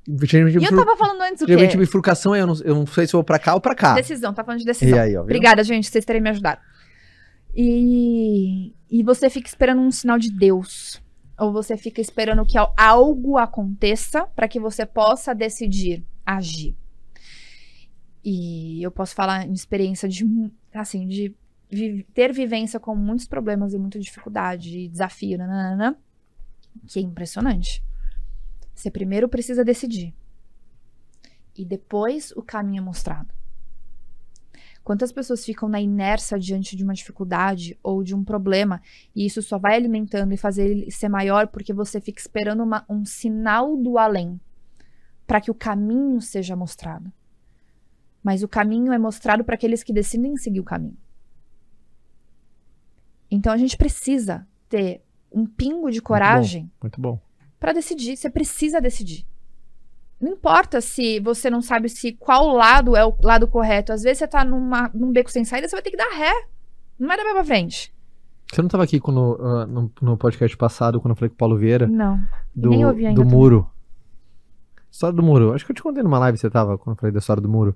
[0.07, 0.61] Bifurcação.
[0.61, 1.53] E eu tava falando antes o quê?
[1.53, 3.93] Geralmente bifurcação eu não, eu não sei se eu vou pra cá ou pra cá.
[3.93, 4.99] Decisão, tá falando de E decisão.
[4.99, 5.19] aí, ó.
[5.19, 5.21] viu?
[5.23, 6.59] Obrigada, gente, vocês terem me ajudado.
[7.55, 11.01] E, e você fica esperando um sinal de Deus.
[11.39, 16.75] Ou você fica esperando que al- algo aconteça para que você possa decidir agir.
[18.23, 20.25] E eu posso falar em experiência de,
[20.73, 21.33] assim, de
[22.13, 25.97] ter vivência com muitos problemas e muita dificuldade e desafio, nananana,
[26.87, 27.83] que é impressionante.
[28.73, 30.13] Você primeiro precisa decidir.
[31.55, 33.33] E depois o caminho é mostrado.
[34.83, 38.81] Quantas pessoas ficam na inércia diante de uma dificuldade ou de um problema
[39.15, 42.85] e isso só vai alimentando e fazer ele ser maior porque você fica esperando uma-
[42.89, 44.39] um sinal do além
[45.25, 47.11] para que o caminho seja mostrado.
[48.21, 50.97] Mas o caminho é mostrado para aqueles que decidem seguir o caminho.
[53.31, 55.01] Então a gente precisa ter
[55.33, 57.19] um pingo de coragem Muito bom.
[57.59, 58.15] para decidir.
[58.17, 59.25] Você precisa decidir.
[60.21, 63.91] Não importa se você não sabe se qual lado é o lado correto.
[63.91, 66.31] Às vezes você tá numa, num beco sem saída, você vai ter que dar ré.
[66.97, 67.93] Não vai dar pra frente.
[68.53, 71.37] Você não tava aqui quando, ah, no, no podcast passado, quando eu falei com o
[71.37, 72.19] Paulo Vieira, Não.
[72.55, 73.37] do, nem ouvi ainda do também.
[73.37, 73.69] muro.
[74.91, 75.53] História do muro.
[75.53, 77.49] Acho que eu te contei numa live, você tava, quando eu falei da história do
[77.49, 77.75] muro.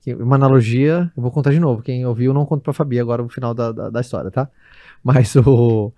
[0.00, 1.82] Que uma analogia, eu vou contar de novo.
[1.82, 4.48] Quem ouviu, eu não conto pra Fabi agora o final da, da, da história, tá?
[5.02, 5.92] Mas o.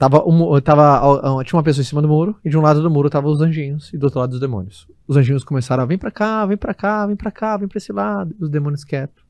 [0.00, 2.90] Tava, mu- tava, tinha uma pessoa em cima do muro, e de um lado do
[2.90, 4.88] muro tava os anjinhos, e do outro lado os demônios.
[5.06, 7.76] Os anjinhos começaram a vem pra cá, vem pra cá, vem pra cá, vem pra
[7.76, 9.22] esse lado, os demônios quietos.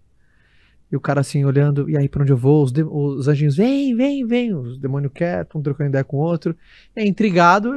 [0.92, 2.62] E o cara assim olhando, e aí pra onde eu vou?
[2.62, 4.54] Os, de- os anjinhos, vem, vem, vem.
[4.54, 6.54] Os demônios quietos, um trocando ideia com o outro.
[6.96, 7.72] Aí, intrigado,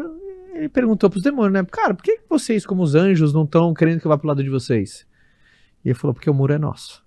[0.53, 1.63] ele perguntou pros demônios, né?
[1.71, 4.43] Cara, por que vocês, como os anjos, não estão querendo que eu vá pro lado
[4.43, 5.03] de vocês?
[5.83, 7.03] E ele falou, porque o muro é nosso.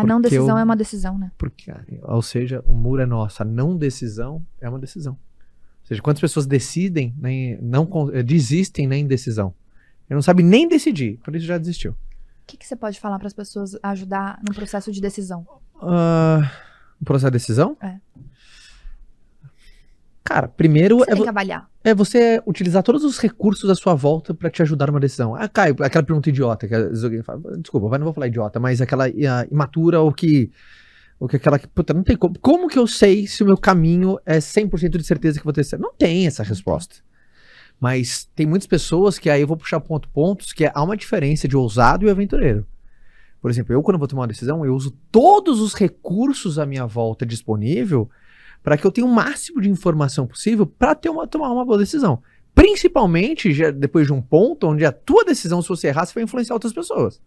[0.00, 1.30] A não decisão eu- é uma decisão, né?
[1.38, 3.42] Porque, ou seja, o muro é nosso.
[3.42, 5.12] A não decisão é uma decisão.
[5.14, 9.54] Ou seja, quantas pessoas decidem, nem, não con- eh, desistem na indecisão?
[10.08, 11.92] Ele não sabe nem decidir, por isso já desistiu.
[11.92, 11.96] O
[12.46, 15.46] que, que você pode falar para as pessoas ajudar no processo de decisão?
[15.82, 16.50] Ah,
[17.00, 17.76] o processo de decisão?
[17.82, 17.96] É.
[20.28, 21.70] Cara, primeiro Você é, tem que avaliar.
[21.82, 25.34] é você utilizar todos os recursos à sua volta pra te ajudar numa decisão.
[25.34, 28.82] Ah, Caio, aquela pergunta idiota que às alguém fala, desculpa, não vou falar idiota, mas
[28.82, 30.50] aquela ah, imatura ou que
[31.18, 32.38] ou que aquela que, puta, não tem como.
[32.40, 35.64] Como que eu sei se o meu caminho é 100% de certeza que vou ter
[35.64, 35.80] certo?
[35.80, 36.96] Não tem essa resposta.
[37.80, 41.48] Mas tem muitas pessoas que aí eu vou puxar ponto pontos que há uma diferença
[41.48, 42.66] de ousado e aventureiro.
[43.40, 46.84] Por exemplo, eu quando vou tomar uma decisão, eu uso todos os recursos à minha
[46.84, 48.10] volta disponível
[48.62, 51.78] para que eu tenha o máximo de informação possível para ter uma, tomar uma boa
[51.78, 52.22] decisão.
[52.54, 56.24] Principalmente já depois de um ponto onde a tua decisão, se você errar, você vai
[56.24, 57.20] influenciar outras pessoas.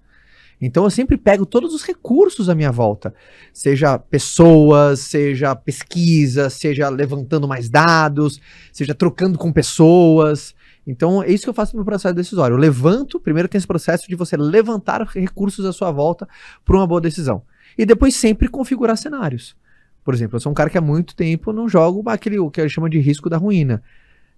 [0.61, 3.13] Então eu sempre pego todos os recursos à minha volta,
[3.51, 8.39] seja pessoas, seja pesquisa, seja levantando mais dados,
[8.71, 10.53] seja trocando com pessoas.
[10.85, 12.53] Então é isso que eu faço no processo decisório.
[12.53, 16.27] Eu levanto, primeiro tem esse processo de você levantar recursos à sua volta
[16.63, 17.41] para uma boa decisão.
[17.75, 19.55] E depois sempre configurar cenários.
[20.03, 22.67] Por exemplo, eu sou um cara que há muito tempo não jogo aquele o que
[22.67, 23.81] chama de risco da ruína.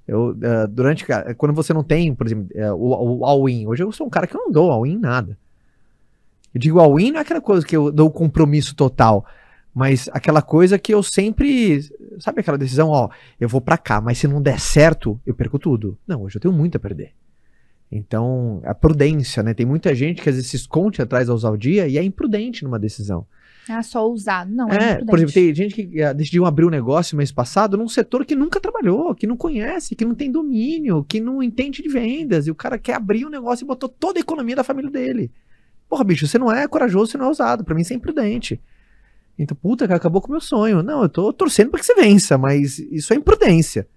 [0.08, 3.84] Eu, eh, durante, cara, quando você não tem, por exemplo, eh, o, o all-in, hoje
[3.84, 5.38] eu sou um cara que eu não dou all-in nada.
[6.54, 9.26] Eu digo all-in não é aquela coisa que eu dou compromisso total,
[9.74, 11.82] mas aquela coisa que eu sempre,
[12.20, 15.58] sabe aquela decisão, ó, eu vou pra cá, mas se não der certo, eu perco
[15.58, 15.98] tudo.
[16.06, 17.14] Não, hoje eu tenho muito a perder.
[17.90, 19.54] Então, a prudência, né?
[19.54, 22.80] Tem muita gente que às vezes se esconde atrás da ousadia e é imprudente numa
[22.80, 23.26] decisão.
[23.70, 24.52] Ah, só ousado.
[24.52, 27.78] Não, é, É, por exemplo, tem gente que ah, decidiu abrir um negócio mês passado
[27.78, 31.82] num setor que nunca trabalhou, que não conhece, que não tem domínio, que não entende
[31.82, 34.64] de vendas, e o cara quer abrir um negócio e botou toda a economia da
[34.64, 35.32] família dele.
[35.88, 37.64] Porra, bicho, você não é corajoso, você não é ousado.
[37.64, 38.60] Pra mim, isso é imprudente.
[39.38, 40.84] Então, puta, acabou com o meu sonho.
[40.84, 43.88] Não, eu tô torcendo pra que você vença, mas isso é imprudência.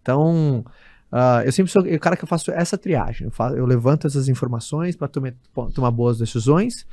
[0.00, 0.64] Então,
[1.10, 3.26] ah, eu sempre sou o cara que eu faço essa triagem.
[3.26, 6.86] Eu, faço, eu levanto essas informações para tomar boas decisões.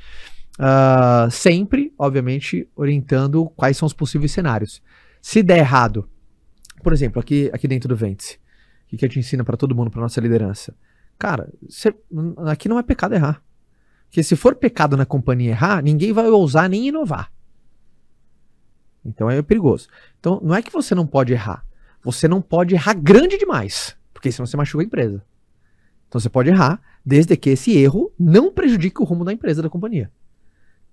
[0.59, 4.81] Ah, sempre, obviamente, orientando quais são os possíveis cenários.
[5.21, 6.09] Se der errado,
[6.83, 8.39] por exemplo, aqui, aqui dentro do Ventes,
[8.91, 10.75] o que a gente ensina para todo mundo, para nossa liderança?
[11.17, 11.95] Cara, cê-
[12.47, 13.41] aqui não é pecado errar.
[14.07, 17.31] Porque se for pecado na companhia errar, ninguém vai ousar nem inovar.
[19.05, 19.87] Então é perigoso.
[20.19, 21.65] Então não é que você não pode errar.
[22.03, 23.95] Você não pode errar grande demais.
[24.13, 25.23] Porque senão você machuca a empresa.
[26.07, 29.69] Então você pode errar, desde que esse erro não prejudique o rumo da empresa, da
[29.69, 30.11] companhia.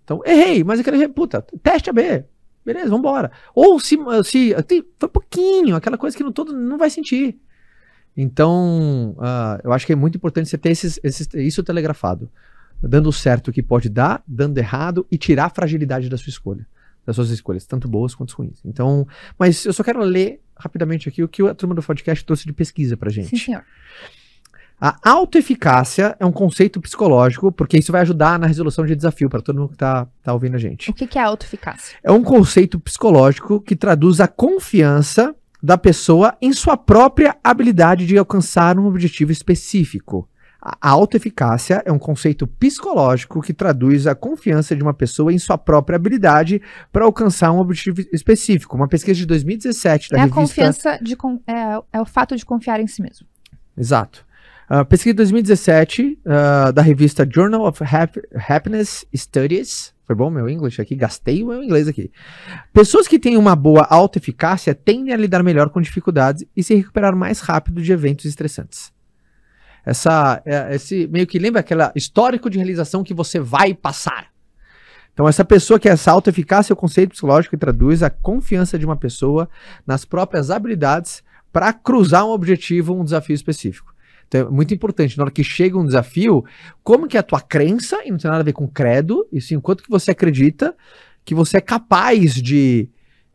[0.09, 2.25] Então, errei, mas aquele erro, puta, teste AB.
[2.65, 3.31] Beleza, vambora.
[3.55, 4.55] Ou se, se
[4.99, 7.39] foi pouquinho, aquela coisa que no todo não vai sentir.
[8.17, 12.31] Então, ah, eu acho que é muito importante você ter esses, esses- isso telegrafado.
[12.83, 16.67] Dando certo o que pode dar, dando errado e tirar a fragilidade da sua escolha.
[17.05, 18.61] Das suas escolhas, tanto boas quanto ruins.
[18.65, 19.07] Então,
[19.39, 22.53] mas eu só quero ler rapidamente aqui o que a turma do podcast trouxe de
[22.53, 23.29] pesquisa pra gente.
[23.29, 23.63] Sim, senhor.
[24.81, 29.43] A autoeficácia é um conceito psicológico, porque isso vai ajudar na resolução de desafio para
[29.43, 30.91] todo mundo que tá, tá ouvindo a gente.
[30.91, 31.99] O que, que é autoeficácia?
[32.03, 38.17] É um conceito psicológico que traduz a confiança da pessoa em sua própria habilidade de
[38.17, 40.29] alcançar um objetivo específico.
[40.61, 45.59] A autoeficácia é um conceito psicológico que traduz a confiança de uma pessoa em sua
[45.59, 46.61] própria habilidade
[46.93, 48.77] para alcançar um objetivo específico.
[48.77, 51.17] Uma pesquisa de 2017 da é a revista confiança de.
[51.47, 53.27] É, é o fato de confiar em si mesmo.
[53.77, 54.28] Exato.
[54.69, 59.95] A pesquisa de 2017 ah, da revista Journal of Hap- Happiness Studies.
[60.07, 60.95] Foi bom meu inglês aqui?
[60.95, 62.11] Gastei o meu inglês aqui.
[62.73, 67.17] Pessoas que têm uma boa autoeficácia tendem a lidar melhor com dificuldades e se recuperar
[67.17, 68.93] mais rápido de eventos estressantes.
[69.85, 74.27] Essa, é, esse meio que lembra aquela histórico de realização que você vai passar.
[75.15, 78.79] Então, essa pessoa que é essa autoeficácia é o conceito psicológico que traduz a confiança
[78.79, 79.49] de uma pessoa
[79.87, 83.88] nas próprias habilidades para cruzar um objetivo, um desafio específico.
[84.29, 86.45] Então é muito importante, na hora que chega um desafio,
[86.85, 89.41] como que é a tua crença, e não tem nada a ver com credo, e
[89.41, 90.77] sim quanto que você acredita
[91.25, 92.89] que você é capaz de,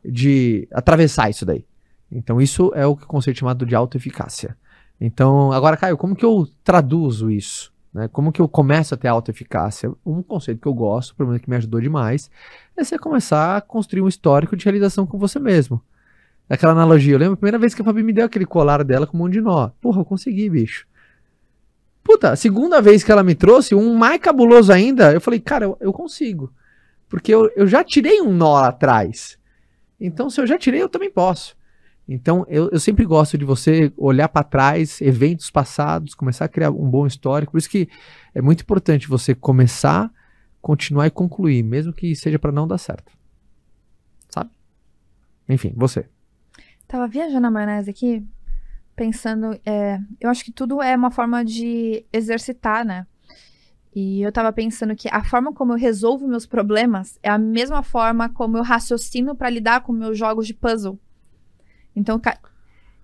[0.05, 1.65] de atravessar isso daí.
[2.11, 4.55] Então isso é o conceito chamado de autoeficácia.
[5.01, 7.73] Então, agora, Caio, como que eu traduzo isso?
[7.93, 8.07] Né?
[8.07, 9.91] Como que eu começo a ter autoeficácia?
[10.05, 12.29] Um conceito que eu gosto, pelo menos que me ajudou demais,
[12.77, 15.81] é você começar a construir um histórico de realização com você mesmo.
[16.49, 19.07] Aquela analogia, eu lembro a primeira vez que a Fabi me deu aquele colar dela
[19.07, 19.69] com um monte de nó.
[19.81, 20.85] Porra, eu consegui, bicho.
[22.03, 25.65] Puta, a segunda vez que ela me trouxe, um mais cabuloso ainda, eu falei, cara,
[25.65, 26.53] eu, eu consigo.
[27.07, 29.37] Porque eu, eu já tirei um nó lá atrás.
[29.99, 31.55] Então, se eu já tirei, eu também posso.
[32.07, 36.71] Então, eu, eu sempre gosto de você olhar para trás, eventos passados, começar a criar
[36.71, 37.53] um bom histórico.
[37.53, 37.87] Por isso que
[38.35, 40.11] é muito importante você começar,
[40.61, 43.11] continuar e concluir, mesmo que seja para não dar certo.
[44.27, 44.49] Sabe?
[45.47, 46.05] Enfim, você.
[46.93, 48.23] Tava viajando na maionese aqui,
[48.95, 49.59] pensando.
[49.65, 53.07] é, eu acho que tudo é uma forma de exercitar, né?
[53.95, 57.81] E eu tava pensando que a forma como eu resolvo meus problemas é a mesma
[57.81, 60.99] forma como eu raciocino pra lidar com meus jogos de puzzle.
[61.95, 62.37] Então, ca-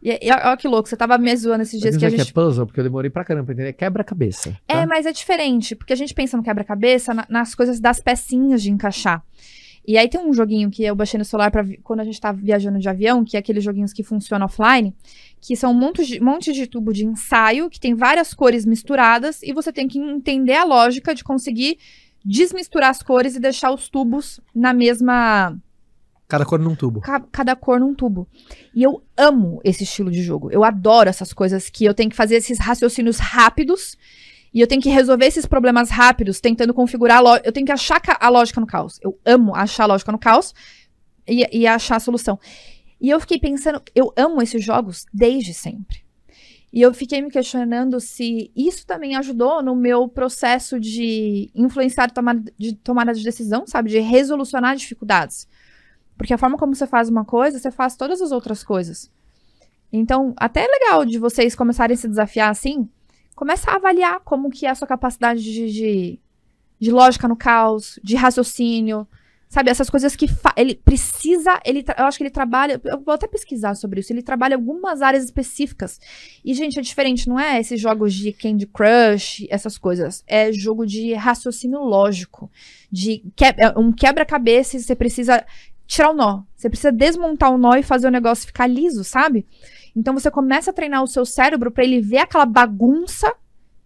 [0.04, 2.30] e, e olha que louco, você tava me zoando esses dias que a é gente
[2.30, 3.70] é puzzle, porque eu demorei pra caramba pra entender.
[3.70, 4.56] É quebra-cabeça.
[4.68, 4.86] É, tá?
[4.86, 8.70] mas é diferente, porque a gente pensa no quebra-cabeça na- nas coisas das pecinhas de
[8.70, 9.24] encaixar.
[9.92, 12.32] E aí tem um joguinho que eu baixei no celular para quando a gente tá
[12.32, 14.96] viajando de avião, que é aqueles joguinhos que funcionam offline,
[15.42, 19.42] que são um monte de, monte de tubo de ensaio, que tem várias cores misturadas,
[19.42, 21.80] e você tem que entender a lógica de conseguir
[22.24, 25.58] desmisturar as cores e deixar os tubos na mesma
[26.28, 27.02] Cada cor num tubo.
[27.02, 28.28] ca- cada cor num tubo.
[28.76, 30.52] E eu amo esse estilo de jogo.
[30.52, 33.98] Eu adoro essas coisas que eu tenho que fazer esses raciocínios rápidos
[34.54, 37.38] e eu tenho que resolver esses problemas rápidos, tentando configurar a.
[37.44, 39.00] Eu tenho que achar a lógica no caos.
[39.02, 40.54] Eu amo achar a lógica no caos
[41.28, 42.40] e, e achar a solução.
[43.00, 46.04] E eu fiquei pensando, eu amo esses jogos desde sempre.
[46.72, 52.44] E eu fiquei me questionando se isso também ajudou no meu processo de influenciar tomada
[52.58, 53.90] de tomada de decisão, sabe?
[53.90, 55.48] De resolucionar dificuldades.
[56.18, 59.12] Porque a forma como você faz uma coisa, você faz todas as outras coisas.
[59.92, 62.88] Então, até é legal de vocês começarem a se desafiar assim,
[63.40, 66.20] começar a avaliar como que é a sua capacidade de, de,
[66.78, 69.08] de lógica no caos, de raciocínio,
[69.48, 69.72] sabe?
[69.72, 70.26] Essas coisas que
[70.58, 74.22] ele precisa, ele, eu acho que ele trabalha, eu vou até pesquisar sobre isso, ele
[74.22, 76.02] trabalha algumas áreas específicas.
[76.44, 80.22] E, gente, é diferente, não é esses jogos de Candy Crush, essas coisas.
[80.28, 82.52] É jogo de raciocínio lógico,
[82.92, 85.46] de que, é um quebra-cabeça e você precisa
[85.88, 86.44] tirar o nó.
[86.58, 89.48] Você precisa desmontar o nó e fazer o negócio ficar liso, sabe?
[89.96, 93.34] Então você começa a treinar o seu cérebro pra ele ver aquela bagunça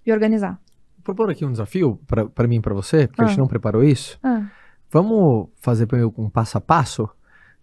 [0.06, 0.60] e organizar.
[0.98, 2.00] Vou propor aqui um desafio
[2.34, 3.42] pra mim e pra você, porque a gente Ah.
[3.42, 4.18] não preparou isso.
[4.24, 4.44] Ah,
[4.92, 7.10] Vamos fazer primeiro um passo a passo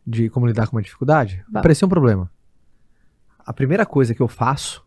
[0.05, 1.37] de como lidar com uma dificuldade?
[1.47, 1.59] Vamos.
[1.61, 2.29] Apareceu um problema.
[3.39, 4.85] A primeira coisa que eu faço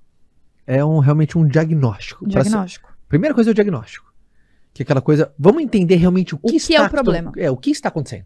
[0.68, 2.26] é um, realmente um diagnóstico.
[2.26, 2.94] Pra ser- diagnóstico.
[3.08, 4.12] Primeira coisa é o diagnóstico.
[4.74, 7.32] Que é aquela coisa, vamos entender realmente o que, que está é o problema?
[7.38, 8.26] É, o que está acontecendo.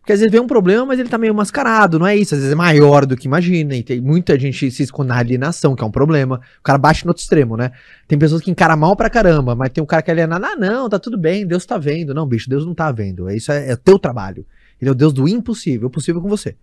[0.00, 2.34] Porque às vezes vem um problema, mas ele tá meio mascarado, não é isso?
[2.34, 5.76] Às vezes é maior do que imagina, e tem muita gente se esconde na alienação,
[5.76, 6.40] que é um problema.
[6.58, 7.72] O cara bate no outro extremo, né?
[8.06, 10.88] Tem pessoas que encaram mal pra caramba, mas tem um cara que aliena, ah, não,
[10.88, 12.14] tá tudo bem, Deus tá vendo.
[12.14, 13.28] Não, bicho, Deus não tá vendo.
[13.30, 14.46] Isso é, é teu trabalho.
[14.80, 16.56] Ele é o Deus do impossível, o possível com você.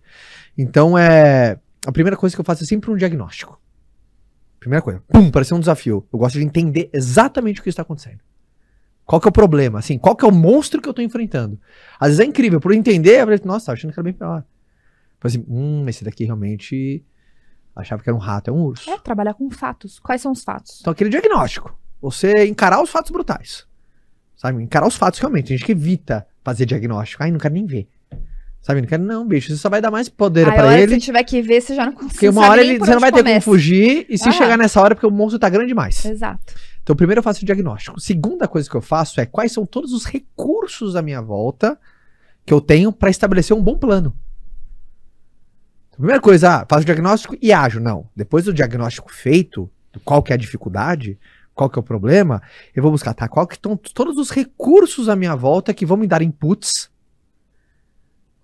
[0.56, 1.58] Então é.
[1.86, 3.60] A primeira coisa que eu faço é sempre um diagnóstico.
[4.58, 6.04] Primeira coisa, pum, parecer um desafio.
[6.12, 8.18] Eu gosto de entender exatamente o que está acontecendo.
[9.06, 9.78] Qual que é o problema?
[9.78, 11.58] Assim, qual que é o monstro que eu tô enfrentando?
[11.98, 14.44] Às vezes é incrível, por entender, eu falei, nossa, achando que era bem pior.
[15.20, 17.04] Falei assim, hum, esse daqui realmente
[17.76, 18.88] Achava que era um rato, é um urso.
[18.90, 19.98] É, trabalhar com fatos.
[19.98, 20.78] Quais são os fatos?
[20.80, 21.78] Então, aquele diagnóstico.
[22.00, 23.66] Você encarar os fatos brutais.
[24.34, 24.62] Sabe?
[24.62, 25.48] Encarar os fatos realmente.
[25.48, 27.22] Tem gente que evita fazer diagnóstico.
[27.22, 27.86] Ai, não quero nem ver.
[28.62, 28.80] Sabe?
[28.80, 29.50] Não quero, não, bicho.
[29.50, 30.94] Você só vai dar mais poder Aí, a pra hora ele.
[30.94, 32.12] você tiver que ver, você já não consegue.
[32.14, 33.44] Porque uma hora ele, você não vai ter como começa.
[33.44, 34.06] fugir.
[34.08, 34.32] E se Ah.
[34.32, 36.02] chegar nessa hora, é porque o monstro tá grande demais.
[36.02, 36.54] Exato.
[36.86, 37.98] Então, primeiro eu faço o diagnóstico.
[37.98, 41.76] Segunda coisa que eu faço é quais são todos os recursos à minha volta
[42.44, 44.16] que eu tenho para estabelecer um bom plano.
[45.88, 47.80] Então, primeira coisa, ah, faço o diagnóstico e ajo.
[47.80, 48.08] Não.
[48.14, 49.68] Depois do diagnóstico feito,
[50.04, 51.18] qual que é a dificuldade,
[51.56, 52.40] qual que é o problema,
[52.72, 53.26] eu vou buscar, tá?
[53.26, 56.88] Qual que estão todos os recursos à minha volta que vão me dar inputs.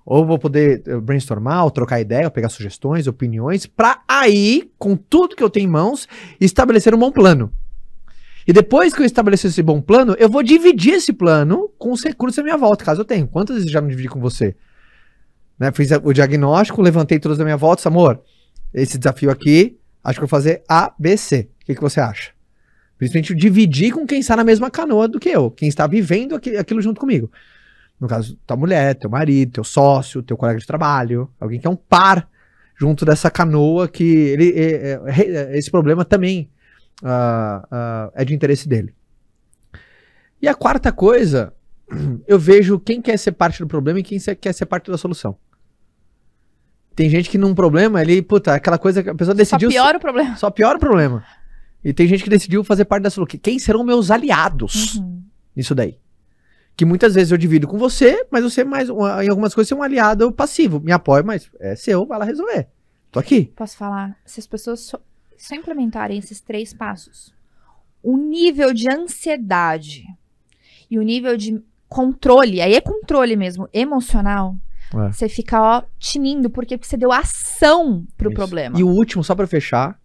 [0.04, 4.96] Ou vou poder eh, brainstormar, ou trocar ideia, ou pegar sugestões, opiniões, para aí, com
[4.96, 6.08] tudo que eu tenho em mãos,
[6.40, 7.52] estabelecer um bom plano.
[8.46, 12.02] E depois que eu estabelecer esse bom plano, eu vou dividir esse plano com os
[12.02, 13.26] recursos à minha volta, caso eu tenha.
[13.26, 14.54] Quantas vezes eu já dividi com você?
[15.58, 18.20] Né, fiz o diagnóstico, levantei todas da minha volta, amor,
[18.74, 21.48] esse desafio aqui, acho que eu vou fazer A, B, C.
[21.62, 22.32] O que, que você acha?
[22.98, 26.56] Principalmente dividir com quem está na mesma canoa do que eu, quem está vivendo aqui-
[26.56, 27.30] aquilo junto comigo.
[28.00, 31.70] No caso, tua mulher, teu marido, teu sócio, teu colega de trabalho, alguém que é
[31.70, 32.28] um par
[32.76, 36.50] junto dessa canoa que ele, é- é- é- esse problema também
[37.02, 38.94] ah, ah, é de interesse dele.
[40.40, 41.52] E a quarta coisa,
[42.26, 45.36] eu vejo quem quer ser parte do problema e quem quer ser parte da solução.
[46.94, 49.70] Tem gente que num problema, ele, puta, aquela coisa que a pessoa Só decidiu.
[49.70, 50.36] piora o problema.
[50.36, 51.24] Só piora o problema.
[51.82, 53.38] E tem gente que decidiu fazer parte da solução.
[53.42, 55.22] Quem serão meus aliados Uhum.
[55.56, 55.98] nisso daí?
[56.76, 59.76] Que muitas vezes eu divido com você, mas você mais em algumas coisas você é
[59.76, 60.80] um aliado passivo.
[60.80, 62.68] Me apoia, mas é seu, vai lá resolver.
[63.10, 63.52] Tô aqui.
[63.56, 64.16] Posso falar?
[64.24, 64.92] Se as pessoas
[65.46, 67.32] só, implementarem esses três passos,
[68.02, 70.04] o nível de ansiedade
[70.90, 74.56] e o nível de controle, aí é controle mesmo, emocional,
[74.94, 75.12] É.
[75.12, 78.36] você fica, ó, tinindo, porque você deu ação pro Isso.
[78.36, 78.78] problema.
[78.78, 79.98] E o último, só pra fechar,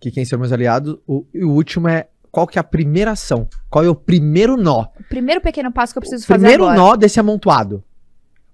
[0.00, 3.12] que quem são meus aliados, o, e o último é qual que é a primeira
[3.12, 3.48] ação?
[3.70, 4.86] Qual é o primeiro nó?
[5.00, 6.78] O primeiro pequeno passo que eu preciso O fazer primeiro agora.
[6.78, 7.82] nó desse amontoado.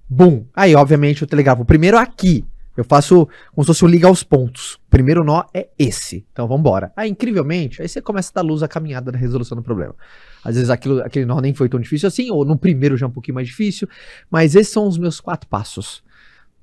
[0.08, 0.44] Bum.
[0.54, 1.62] Aí, obviamente, eu telegrafo.
[1.62, 2.44] O primeiro aqui.
[2.76, 4.74] Eu faço como se fosse o liga aos pontos.
[4.74, 6.26] O primeiro nó é esse.
[6.32, 6.90] Então vambora.
[6.96, 9.94] Aí, incrivelmente, aí você começa a dar luz à caminhada da resolução do problema.
[10.42, 13.08] Às vezes aquilo, aquele nó nem foi tão difícil assim, ou no primeiro já é
[13.08, 13.86] um pouquinho mais difícil.
[14.30, 16.02] Mas esses são os meus quatro passos.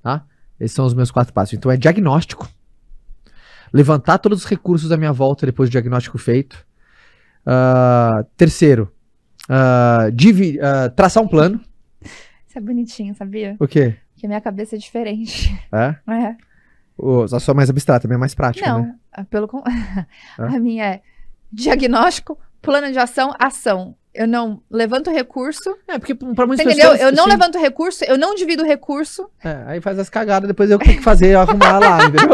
[0.02, 0.26] Tá?
[0.60, 1.54] Esses são os meus quatro passos.
[1.54, 2.50] Então é diagnóstico.
[3.72, 6.66] Levantar todos os recursos à minha volta depois do diagnóstico feito.
[7.46, 8.92] Ah, terceiro,
[10.14, 11.62] divi- ah, traçar um plano.
[12.48, 13.56] Isso é bonitinho, sabia?
[13.60, 13.96] O quê?
[14.20, 15.58] Porque a minha cabeça é diferente.
[15.72, 15.96] É?
[16.14, 16.36] É.
[16.98, 18.96] O, a sua é mais abstrata, a minha é mais prática, Não, né?
[19.30, 19.64] pelo con-
[20.38, 21.02] a minha é
[21.50, 23.96] diagnóstico, plano de ação, ação.
[24.14, 26.92] Eu não levanto recurso, É, porque pra muitas entendeu?
[26.92, 27.00] pessoas...
[27.00, 29.30] Eu não sim, levanto recurso, eu não divido recurso.
[29.42, 32.28] é, aí faz as cagadas, depois eu tenho que fazer, arrumar lá, entendeu?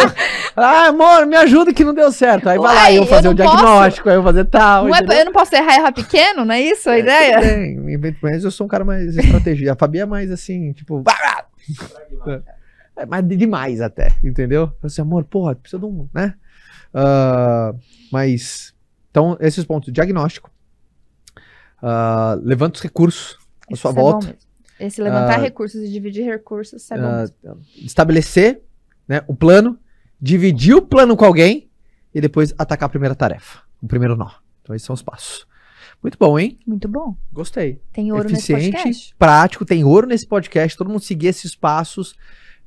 [0.55, 2.49] Ah, amor, me ajuda que não deu certo.
[2.49, 5.25] Aí vai lá, Uai, eu fazer o diagnóstico, aí eu fazer tal, Não é- eu
[5.25, 7.39] não posso errar, errar pequeno, não é isso a ideia?
[7.41, 9.73] Tem, invento- mas eu sou um cara mais estratégia.
[9.73, 11.03] A Fabi é mais assim, tipo...
[12.95, 14.71] É mais de- demais até, entendeu?
[14.81, 16.33] Eu assim, amor, porra, precisa de um, né?
[16.93, 17.73] Ah,
[18.11, 18.73] mas,
[19.11, 19.91] então, esses pontos.
[19.91, 20.49] Diagnóstico.
[21.81, 23.37] Ah, levanta os recursos
[23.71, 24.27] à sua é volta.
[24.27, 24.41] mesmo.
[24.79, 27.25] Esse levantar Ah, recursos e dividir recursos, é bom.
[27.77, 28.61] Estabelecer
[29.07, 29.77] né, o plano,
[30.19, 31.69] dividir o plano com alguém
[32.13, 34.29] e depois atacar a primeira tarefa, o primeiro nó.
[34.61, 35.47] Então, esses são os passos.
[36.05, 36.59] Muito bom, hein?
[36.67, 37.15] Muito bom.
[37.33, 37.81] Gostei.
[37.91, 39.15] Tem ouro nesse Eficiente, podcast.
[39.17, 40.77] prático, tem ouro nesse podcast.
[40.77, 42.13] Todo mundo seguir esses passos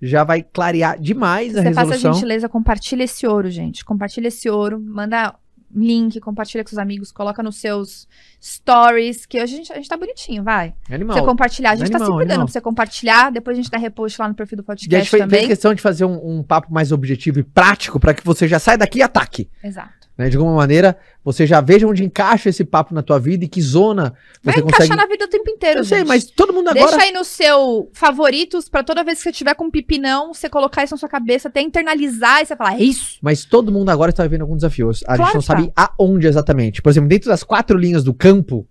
[0.02, 2.12] já vai clarear demais a Você faça a resolução.
[2.14, 3.84] gentileza, compartilha esse ouro, gente.
[3.84, 5.36] Compartilha esse ouro, manda
[5.72, 8.08] link, compartilha com os amigos, coloca nos seus
[8.42, 10.74] stories, que hoje a gente, a gente tá bonitinho, vai.
[10.88, 11.14] É Animal.
[11.14, 11.70] Pra você compartilhar.
[11.70, 12.46] A gente tá se Animal, cuidando animal.
[12.46, 14.86] pra você compartilhar, depois a gente dá repost lá no perfil do E a gente
[14.88, 15.46] podcast fez, também.
[15.46, 18.78] questão de fazer um, um papo mais objetivo e prático para que você já saia
[18.78, 19.48] daqui e ataque.
[19.62, 19.97] Exato.
[20.18, 20.28] Né?
[20.28, 23.62] De alguma maneira, você já veja onde encaixa esse papo na tua vida e que
[23.62, 24.96] zona Vai você encaixar consegue.
[24.96, 26.08] na vida o tempo inteiro, Eu sei, gente.
[26.08, 26.90] mas todo mundo agora.
[26.90, 30.48] Deixa aí no seu favoritos pra toda vez que você tiver com um pipinão, você
[30.48, 33.18] colocar isso na sua cabeça, até internalizar e você falar, é isso.
[33.22, 34.90] Mas todo mundo agora está vivendo algum desafio.
[35.06, 35.46] A Claro gente não tá.
[35.46, 36.82] sabe aonde exatamente.
[36.82, 38.66] Por exemplo, dentro das quatro linhas do campo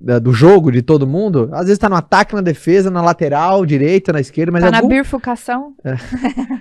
[0.00, 3.64] da- do jogo de todo mundo, às vezes tá no ataque, na defesa, na lateral,
[3.64, 5.74] direita, na esquerda, mas, tá em na algum, bifurcação.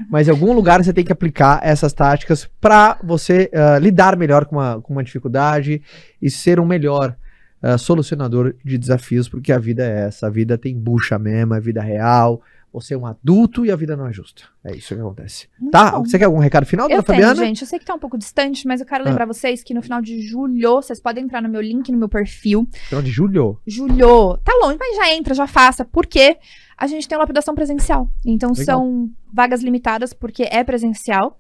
[0.09, 4.45] mas em algum lugar você tem que aplicar essas táticas para você ah, lidar melhor
[4.45, 5.81] com uma, com uma dificuldade
[6.21, 7.15] e ser um melhor
[7.61, 10.27] ah, solucionador de desafios, porque a vida é essa.
[10.27, 12.41] A vida tem bucha mesmo, é vida real.
[12.75, 14.43] Você é um adulto e a vida não é justa.
[14.63, 15.47] É isso que acontece.
[15.57, 15.91] Muito tá?
[15.91, 16.03] bom.
[16.03, 17.45] Você quer algum recado final, Eu dona tenho, Fabiana?
[17.47, 17.61] gente.
[17.61, 19.07] Eu sei que tá um pouco distante, mas eu quero Ah.
[19.07, 22.09] lembrar vocês que no final de julho, vocês podem entrar no meu link, no meu
[22.09, 22.67] perfil.
[22.89, 23.57] Final de julho.
[23.65, 24.37] Julho.
[24.43, 25.85] Tá longe, mas já entra, já faça.
[25.85, 26.37] Porque
[26.77, 28.09] a gente tem uma lapidação presencial.
[28.25, 28.65] Então Legal.
[28.65, 31.39] são vagas limitadas, porque é presencial.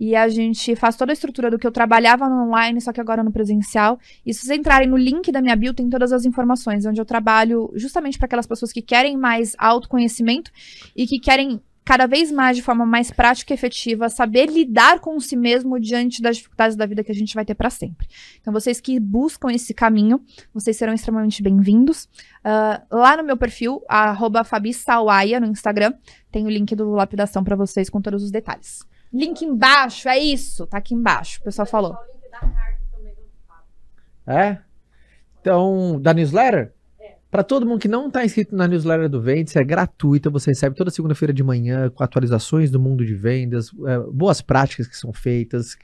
[0.00, 3.02] E a gente faz toda a estrutura do que eu trabalhava no online, só que
[3.02, 3.98] agora no presencial.
[4.24, 7.04] E se vocês entrarem no link da minha bio, tem todas as informações, onde eu
[7.04, 10.50] trabalho justamente para aquelas pessoas que querem mais autoconhecimento
[10.96, 15.18] e que querem cada vez mais de forma mais prática e efetiva, saber lidar com
[15.20, 18.06] si mesmo diante das dificuldades da vida que a gente vai ter para sempre.
[18.40, 20.20] Então, vocês que buscam esse caminho,
[20.54, 22.04] vocês serão extremamente bem-vindos.
[22.44, 25.92] Uh, lá no meu perfil, arroba Fabi Sawaia, no Instagram,
[26.30, 28.88] tem o link do Lapidação para vocês com todos os detalhes.
[29.12, 31.96] Link embaixo, é isso, tá aqui embaixo, o pessoal falou.
[34.26, 34.58] É?
[35.40, 36.72] Então, da newsletter?
[37.30, 40.74] Para todo mundo que não está inscrito na newsletter do Vendas, é gratuita, você recebe
[40.74, 45.12] toda segunda-feira de manhã com atualizações do mundo de vendas, é, boas práticas que são
[45.12, 45.76] feitas,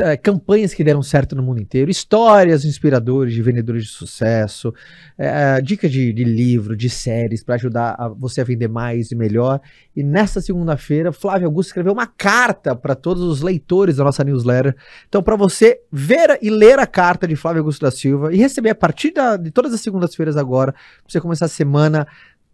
[0.00, 4.72] é, campanhas que deram certo no mundo inteiro, histórias inspiradoras de vendedores de sucesso,
[5.18, 9.14] é, dicas de, de, livro, de séries para ajudar a você a vender mais e
[9.14, 9.60] melhor.
[9.94, 14.74] E nessa segunda-feira, Flávio Augusto escreveu uma carta para todos os leitores da nossa newsletter.
[15.06, 18.70] Então, para você ver e ler a carta de Flávio Augusto da Silva e receber
[18.70, 22.06] a partir da, de todas as segundas-feiras agora, pra você começar a semana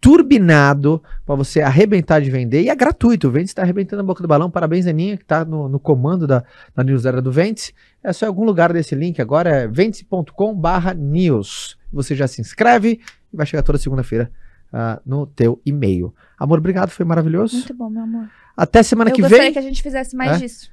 [0.05, 3.29] turbinado para você arrebentar de vender e é gratuito.
[3.29, 4.51] O Ventes está arrebentando a boca do balão.
[4.51, 6.45] Parabéns, Aninha, que está no, no, comando da,
[6.75, 7.73] da newsletter do Ventes.
[8.03, 11.79] É só em algum lugar desse link agora, é ventes.com/news.
[11.91, 13.01] Você já se inscreve
[13.33, 14.31] e vai chegar toda segunda-feira
[14.75, 16.15] uh, no teu e-mail.
[16.39, 17.57] Amor, obrigado, foi maravilhoso.
[17.57, 18.29] Muito bom, meu amor.
[18.55, 19.27] Até semana Eu que vem.
[19.27, 20.39] Eu gostaria que a gente fizesse mais é?
[20.45, 20.71] disso.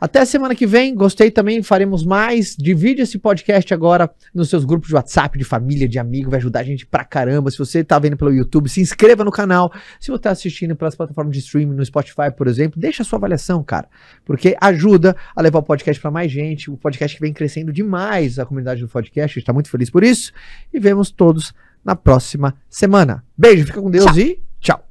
[0.00, 0.94] Até semana que vem.
[0.94, 2.56] Gostei também, faremos mais.
[2.56, 6.30] Divide esse podcast agora nos seus grupos de WhatsApp, de família, de amigo.
[6.30, 7.50] Vai ajudar a gente pra caramba.
[7.50, 9.70] Se você tá vendo pelo YouTube, se inscreva no canal.
[10.00, 13.18] Se você tá assistindo pelas plataformas de streaming, no Spotify, por exemplo, deixa a sua
[13.18, 13.88] avaliação, cara.
[14.24, 16.70] Porque ajuda a levar o podcast para mais gente.
[16.70, 19.36] O podcast que vem crescendo demais, a comunidade do podcast.
[19.36, 20.32] A gente tá muito feliz por isso.
[20.72, 21.52] E vemos todos
[21.84, 23.22] na próxima semana.
[23.36, 24.18] Beijo, fica com Deus tchau.
[24.18, 24.89] e tchau.